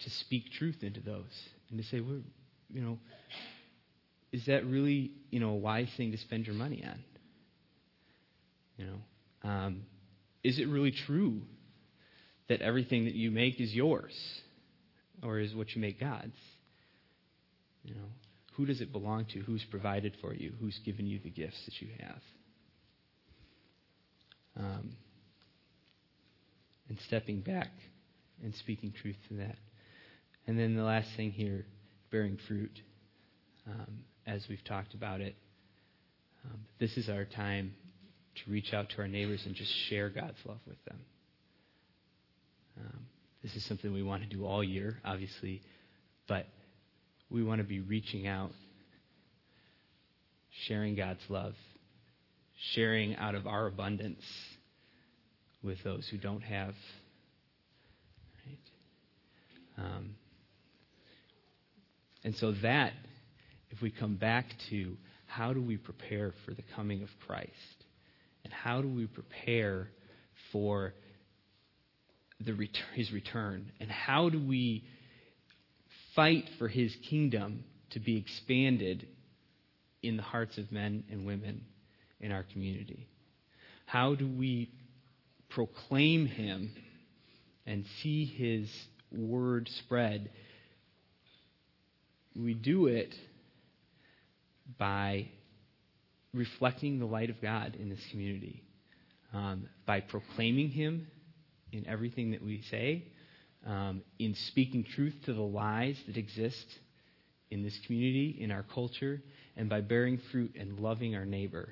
to 0.00 0.10
speak 0.10 0.52
truth 0.52 0.82
into 0.82 1.00
those 1.00 1.24
and 1.70 1.78
to 1.78 1.84
say, 1.84 2.00
well, 2.00 2.20
you 2.72 2.82
know, 2.82 2.98
is 4.32 4.44
that 4.46 4.66
really, 4.66 5.12
you 5.30 5.40
know, 5.40 5.50
a 5.50 5.56
wise 5.56 5.88
thing 5.96 6.12
to 6.12 6.18
spend 6.18 6.46
your 6.46 6.54
money 6.54 6.84
on? 6.86 7.02
You 8.76 8.86
know, 8.86 9.48
um, 9.48 9.82
is 10.44 10.58
it 10.58 10.68
really 10.68 10.92
true 10.92 11.40
that 12.48 12.60
everything 12.60 13.06
that 13.06 13.14
you 13.14 13.30
make 13.30 13.60
is 13.60 13.74
yours, 13.74 14.14
or 15.22 15.38
is 15.38 15.54
what 15.54 15.74
you 15.74 15.80
make 15.80 15.98
God's? 15.98 16.36
Who 18.56 18.64
does 18.66 18.80
it 18.80 18.92
belong 18.92 19.26
to? 19.34 19.40
Who's 19.40 19.64
provided 19.70 20.16
for 20.20 20.32
you? 20.32 20.52
Who's 20.60 20.78
given 20.84 21.06
you 21.06 21.18
the 21.22 21.30
gifts 21.30 21.62
that 21.66 21.74
you 21.80 21.88
have? 22.00 22.22
Um, 24.58 24.96
and 26.88 26.98
stepping 27.06 27.40
back 27.40 27.70
and 28.42 28.54
speaking 28.54 28.92
truth 29.02 29.16
to 29.28 29.34
that. 29.34 29.56
And 30.46 30.58
then 30.58 30.74
the 30.74 30.82
last 30.82 31.08
thing 31.16 31.32
here, 31.32 31.66
bearing 32.10 32.38
fruit. 32.48 32.80
Um, 33.66 34.04
as 34.26 34.46
we've 34.48 34.64
talked 34.64 34.94
about 34.94 35.20
it, 35.20 35.34
um, 36.44 36.60
this 36.78 36.96
is 36.96 37.08
our 37.08 37.24
time 37.24 37.74
to 38.36 38.50
reach 38.50 38.72
out 38.72 38.88
to 38.90 38.98
our 38.98 39.08
neighbors 39.08 39.42
and 39.44 39.54
just 39.54 39.72
share 39.88 40.08
God's 40.08 40.38
love 40.46 40.60
with 40.66 40.82
them. 40.84 41.00
Um, 42.78 43.06
this 43.42 43.54
is 43.54 43.66
something 43.66 43.92
we 43.92 44.02
want 44.02 44.22
to 44.22 44.28
do 44.28 44.46
all 44.46 44.62
year, 44.62 44.98
obviously, 45.04 45.62
but 46.28 46.46
we 47.30 47.42
want 47.42 47.60
to 47.60 47.66
be 47.66 47.80
reaching 47.80 48.26
out, 48.26 48.50
sharing 50.66 50.94
God's 50.94 51.20
love, 51.28 51.54
sharing 52.74 53.16
out 53.16 53.34
of 53.34 53.46
our 53.46 53.66
abundance 53.66 54.22
with 55.62 55.78
those 55.84 56.06
who 56.10 56.18
don't 56.18 56.42
have. 56.42 56.74
Right? 58.46 59.86
Um, 59.86 60.14
and 62.24 62.34
so 62.36 62.52
that, 62.62 62.92
if 63.70 63.82
we 63.82 63.90
come 63.90 64.16
back 64.16 64.46
to 64.70 64.96
how 65.26 65.52
do 65.52 65.60
we 65.60 65.76
prepare 65.76 66.32
for 66.44 66.54
the 66.54 66.62
coming 66.74 67.02
of 67.02 67.08
Christ, 67.26 67.50
and 68.44 68.52
how 68.52 68.80
do 68.80 68.88
we 68.88 69.06
prepare 69.06 69.88
for 70.52 70.94
the 72.40 72.54
ret- 72.54 72.68
his 72.94 73.10
return, 73.12 73.72
and 73.80 73.90
how 73.90 74.28
do 74.28 74.40
we 74.40 74.84
fight 76.16 76.48
for 76.58 76.66
his 76.66 76.96
kingdom 77.08 77.62
to 77.90 78.00
be 78.00 78.16
expanded 78.16 79.06
in 80.02 80.16
the 80.16 80.22
hearts 80.22 80.58
of 80.58 80.72
men 80.72 81.04
and 81.10 81.26
women 81.26 81.62
in 82.20 82.32
our 82.32 82.42
community? 82.42 83.06
How 83.84 84.16
do 84.16 84.26
we 84.26 84.70
proclaim 85.50 86.26
him 86.26 86.72
and 87.66 87.84
see 88.02 88.24
his 88.24 88.68
word 89.12 89.68
spread? 89.84 90.30
We 92.34 92.54
do 92.54 92.86
it 92.86 93.14
by 94.78 95.28
reflecting 96.34 96.98
the 96.98 97.06
light 97.06 97.30
of 97.30 97.40
God 97.40 97.76
in 97.78 97.88
this 97.88 98.04
community, 98.10 98.62
um, 99.32 99.68
by 99.86 100.00
proclaiming 100.00 100.70
him 100.70 101.06
in 101.72 101.86
everything 101.86 102.32
that 102.32 102.42
we 102.42 102.62
say, 102.70 103.04
um, 103.66 104.02
in 104.18 104.34
speaking 104.48 104.84
truth 104.84 105.14
to 105.26 105.32
the 105.32 105.42
lies 105.42 105.96
that 106.06 106.16
exist 106.16 106.66
in 107.50 107.62
this 107.62 107.78
community, 107.86 108.36
in 108.40 108.50
our 108.50 108.64
culture, 108.74 109.22
and 109.56 109.68
by 109.68 109.80
bearing 109.80 110.20
fruit 110.30 110.54
and 110.58 110.78
loving 110.78 111.14
our 111.14 111.24
neighbor 111.24 111.68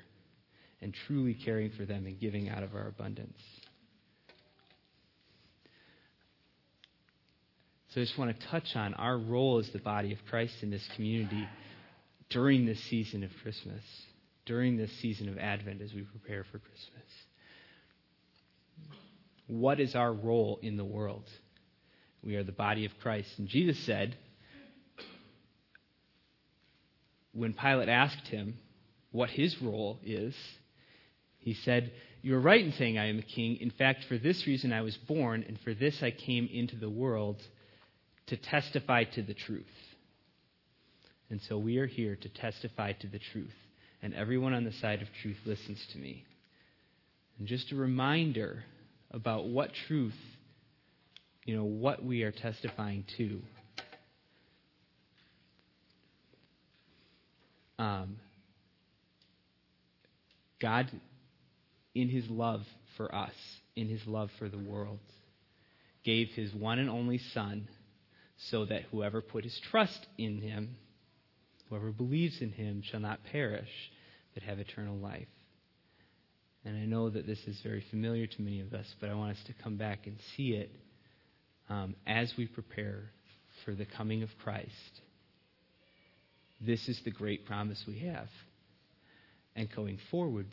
and 0.81 0.93
truly 1.07 1.33
caring 1.33 1.71
for 1.71 1.85
them 1.85 2.05
and 2.05 2.19
giving 2.19 2.49
out 2.49 2.63
of 2.63 2.75
our 2.75 2.87
abundance. 2.87 3.39
So 7.93 8.01
I 8.01 8.03
just 8.03 8.17
want 8.17 8.37
to 8.37 8.47
touch 8.47 8.75
on 8.75 8.93
our 8.95 9.17
role 9.17 9.59
as 9.59 9.69
the 9.71 9.79
body 9.79 10.11
of 10.11 10.19
Christ 10.29 10.55
in 10.61 10.69
this 10.69 10.85
community 10.95 11.47
during 12.29 12.65
this 12.65 12.83
season 12.89 13.23
of 13.23 13.31
Christmas, 13.41 13.81
during 14.45 14.75
this 14.75 14.91
season 15.01 15.29
of 15.29 15.37
Advent 15.37 15.81
as 15.81 15.93
we 15.93 16.01
prepare 16.01 16.43
for 16.43 16.59
Christmas. 16.59 17.09
What 19.47 19.79
is 19.79 19.95
our 19.95 20.11
role 20.11 20.59
in 20.61 20.75
the 20.75 20.83
world? 20.83 21.23
We 22.25 22.35
are 22.35 22.43
the 22.43 22.51
body 22.51 22.85
of 22.85 22.91
Christ. 23.01 23.29
And 23.37 23.47
Jesus 23.47 23.77
said, 23.79 24.17
when 27.33 27.53
Pilate 27.53 27.89
asked 27.89 28.27
him 28.27 28.57
what 29.11 29.29
his 29.29 29.61
role 29.61 29.99
is, 30.03 30.33
he 31.37 31.53
said, 31.53 31.91
You 32.23 32.35
are 32.35 32.41
right 32.41 32.65
in 32.65 32.71
saying 32.73 32.97
I 32.97 33.09
am 33.09 33.19
a 33.19 33.23
king. 33.23 33.57
In 33.57 33.69
fact, 33.69 34.05
for 34.05 34.17
this 34.17 34.47
reason 34.47 34.73
I 34.73 34.81
was 34.81 34.97
born, 34.97 35.45
and 35.47 35.59
for 35.59 35.73
this 35.73 36.01
I 36.01 36.11
came 36.11 36.49
into 36.51 36.75
the 36.77 36.89
world 36.89 37.41
to 38.27 38.37
testify 38.37 39.03
to 39.03 39.21
the 39.21 39.33
truth. 39.35 39.65
And 41.29 41.41
so 41.41 41.57
we 41.57 41.77
are 41.77 41.85
here 41.85 42.15
to 42.15 42.29
testify 42.29 42.93
to 42.93 43.07
the 43.07 43.19
truth. 43.19 43.53
And 44.01 44.13
everyone 44.13 44.53
on 44.53 44.63
the 44.63 44.71
side 44.71 45.01
of 45.01 45.07
truth 45.21 45.37
listens 45.45 45.85
to 45.91 45.97
me. 45.97 46.23
And 47.37 47.47
just 47.47 47.71
a 47.71 47.75
reminder 47.75 48.63
about 49.11 49.47
what 49.47 49.71
truth, 49.87 50.15
you 51.45 51.55
know, 51.55 51.63
what 51.63 52.03
we 52.03 52.23
are 52.23 52.31
testifying 52.31 53.05
to. 53.17 53.41
Um, 57.77 58.17
God, 60.59 60.89
in 61.93 62.09
his 62.09 62.27
love 62.29 62.61
for 62.97 63.13
us, 63.13 63.33
in 63.75 63.87
his 63.87 64.05
love 64.07 64.29
for 64.39 64.49
the 64.49 64.57
world, 64.57 64.99
gave 66.03 66.29
his 66.29 66.53
one 66.53 66.79
and 66.79 66.89
only 66.89 67.19
Son 67.33 67.67
so 68.49 68.65
that 68.65 68.83
whoever 68.91 69.21
put 69.21 69.43
his 69.43 69.59
trust 69.69 70.07
in 70.17 70.41
him, 70.41 70.75
whoever 71.69 71.91
believes 71.91 72.41
in 72.41 72.51
him, 72.51 72.81
shall 72.83 72.99
not 72.99 73.19
perish, 73.31 73.69
but 74.33 74.43
have 74.43 74.59
eternal 74.59 74.97
life. 74.97 75.27
And 76.63 76.75
I 76.75 76.85
know 76.85 77.09
that 77.09 77.27
this 77.27 77.39
is 77.45 77.59
very 77.61 77.83
familiar 77.91 78.25
to 78.25 78.41
many 78.41 78.61
of 78.61 78.73
us, 78.73 78.87
but 78.99 79.09
I 79.09 79.13
want 79.13 79.37
us 79.37 79.43
to 79.45 79.53
come 79.63 79.77
back 79.77 80.07
and 80.07 80.17
see 80.35 80.53
it 80.53 80.71
um, 81.69 81.95
as 82.05 82.33
we 82.37 82.47
prepare 82.47 83.11
for 83.63 83.73
the 83.73 83.85
coming 83.85 84.23
of 84.23 84.29
Christ. 84.43 84.69
This 86.61 86.87
is 86.87 86.99
the 87.03 87.11
great 87.11 87.45
promise 87.45 87.83
we 87.87 87.99
have. 87.99 88.27
And 89.55 89.67
going 89.73 89.99
forward, 90.11 90.47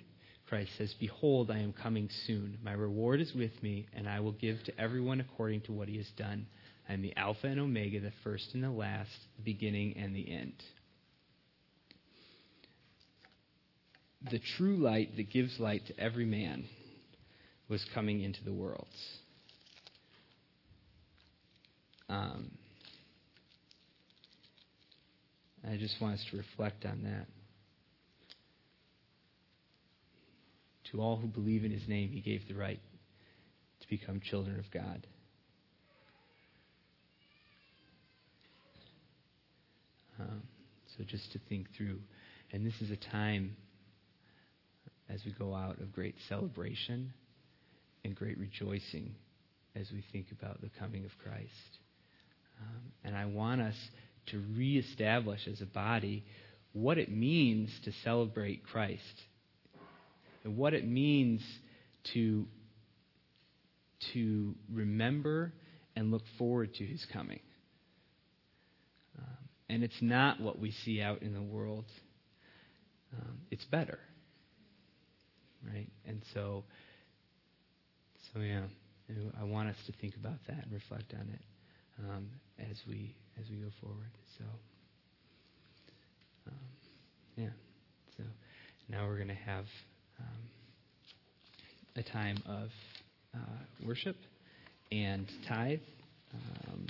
Christ 0.49 0.71
says, 0.79 0.95
Behold, 1.01 1.51
I 1.51 1.59
am 1.59 1.73
coming 1.73 2.09
soon. 2.27 2.59
My 2.63 2.73
reward 2.73 3.21
is 3.21 3.33
with 3.35 3.63
me, 3.63 3.87
and 3.95 4.09
I 4.09 4.21
will 4.21 4.33
give 4.33 4.63
to 4.65 4.81
everyone 4.81 5.21
according 5.21 5.63
to 5.63 5.73
what 5.73 5.89
he 5.89 5.97
has 5.97 6.09
done. 6.17 6.47
I 6.89 6.93
am 6.93 7.03
the 7.03 7.17
Alpha 7.17 7.47
and 7.47 7.61
Omega, 7.61 8.01
the 8.01 8.13
first 8.23 8.51
and 8.55 8.63
the 8.63 8.71
last, 8.71 9.11
the 9.37 9.43
beginning 9.43 9.97
and 9.97 10.15
the 10.15 10.31
end. 10.31 10.55
The 14.31 14.41
true 14.57 14.77
light 14.77 15.17
that 15.17 15.31
gives 15.31 15.59
light 15.59 15.87
to 15.87 15.99
every 15.99 16.27
man 16.27 16.65
was 17.69 17.85
coming 17.95 18.21
into 18.21 18.45
the 18.45 18.53
world. 18.53 18.87
Um, 22.13 22.51
I 25.67 25.79
just 25.79 25.99
want 25.99 26.15
us 26.15 26.27
to 26.31 26.37
reflect 26.37 26.85
on 26.85 27.05
that. 27.05 27.27
To 30.91 31.01
all 31.01 31.17
who 31.17 31.27
believe 31.27 31.65
in 31.65 31.71
his 31.71 31.89
name, 31.89 32.11
he 32.11 32.21
gave 32.21 32.47
the 32.49 32.55
right 32.55 32.81
to 33.81 33.89
become 33.89 34.21
children 34.21 34.59
of 34.59 34.71
God. 34.71 35.07
Um, 40.21 40.43
so 40.99 41.05
just 41.05 41.33
to 41.33 41.41
think 41.49 41.69
through. 41.75 41.99
And 42.53 42.67
this 42.67 42.75
is 42.83 42.91
a 42.91 43.11
time 43.11 43.57
as 45.09 45.23
we 45.25 45.33
go 45.33 45.55
out 45.55 45.81
of 45.81 45.93
great 45.93 46.17
celebration 46.29 47.15
and 48.05 48.15
great 48.15 48.37
rejoicing 48.37 49.15
as 49.75 49.87
we 49.91 50.05
think 50.13 50.27
about 50.31 50.61
the 50.61 50.69
coming 50.79 51.07
of 51.07 51.11
Christ. 51.25 51.79
Um, 52.63 52.93
and 53.05 53.17
I 53.17 53.27
want 53.27 53.61
us 53.61 53.75
to 54.27 54.43
reestablish 54.57 55.41
as 55.49 55.61
a 55.61 55.67
body 55.67 56.25
what 56.73 56.99
it 56.99 57.11
means 57.11 57.71
to 57.85 57.93
celebrate 58.05 58.65
Christ 58.65 59.03
and 60.45 60.57
what 60.57 60.75
it 60.75 60.87
means 60.87 61.43
to, 62.15 62.47
to 64.13 64.55
remember 64.73 65.53
and 65.95 66.11
look 66.11 66.23
forward 66.39 66.75
to 66.75 66.85
his 66.85 67.05
coming. 67.13 67.41
Um, 69.19 69.49
and 69.69 69.85
it's 69.85 70.01
not 70.01 70.41
what 70.41 70.59
we 70.59 70.73
see 70.85 71.03
out 71.03 71.23
in 71.23 71.35
the 71.35 71.43
world. 71.43 71.85
Um, 73.13 73.41
it's 73.51 73.65
better, 73.67 73.99
right? 75.71 75.89
And 76.07 76.23
so, 76.33 76.65
so 78.33 78.41
yeah, 78.41 78.63
I 79.39 79.45
want 79.45 79.69
us 79.69 79.77
to 79.87 79.93
think 80.01 80.17
about 80.17 80.39
that 80.49 80.65
and 80.65 80.73
reflect 80.73 81.13
on 81.13 81.29
it 81.29 81.43
um, 81.99 82.29
as 82.59 82.83
we 82.89 83.15
as 83.41 83.49
we 83.51 83.57
go 83.57 83.71
forward. 83.81 84.11
So, 84.39 84.45
um, 86.49 86.55
yeah. 87.37 87.49
So 88.17 88.25
now 88.89 89.07
we're 89.07 89.17
going 89.17 89.29
to 89.29 89.35
have 89.35 89.65
um, 90.21 90.27
a 91.97 92.03
time 92.03 92.37
of 92.47 92.71
uh, 93.35 93.39
worship 93.87 94.17
and 94.91 95.27
tithe 95.49 95.81
um, 96.35 96.87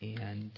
and 0.00 0.50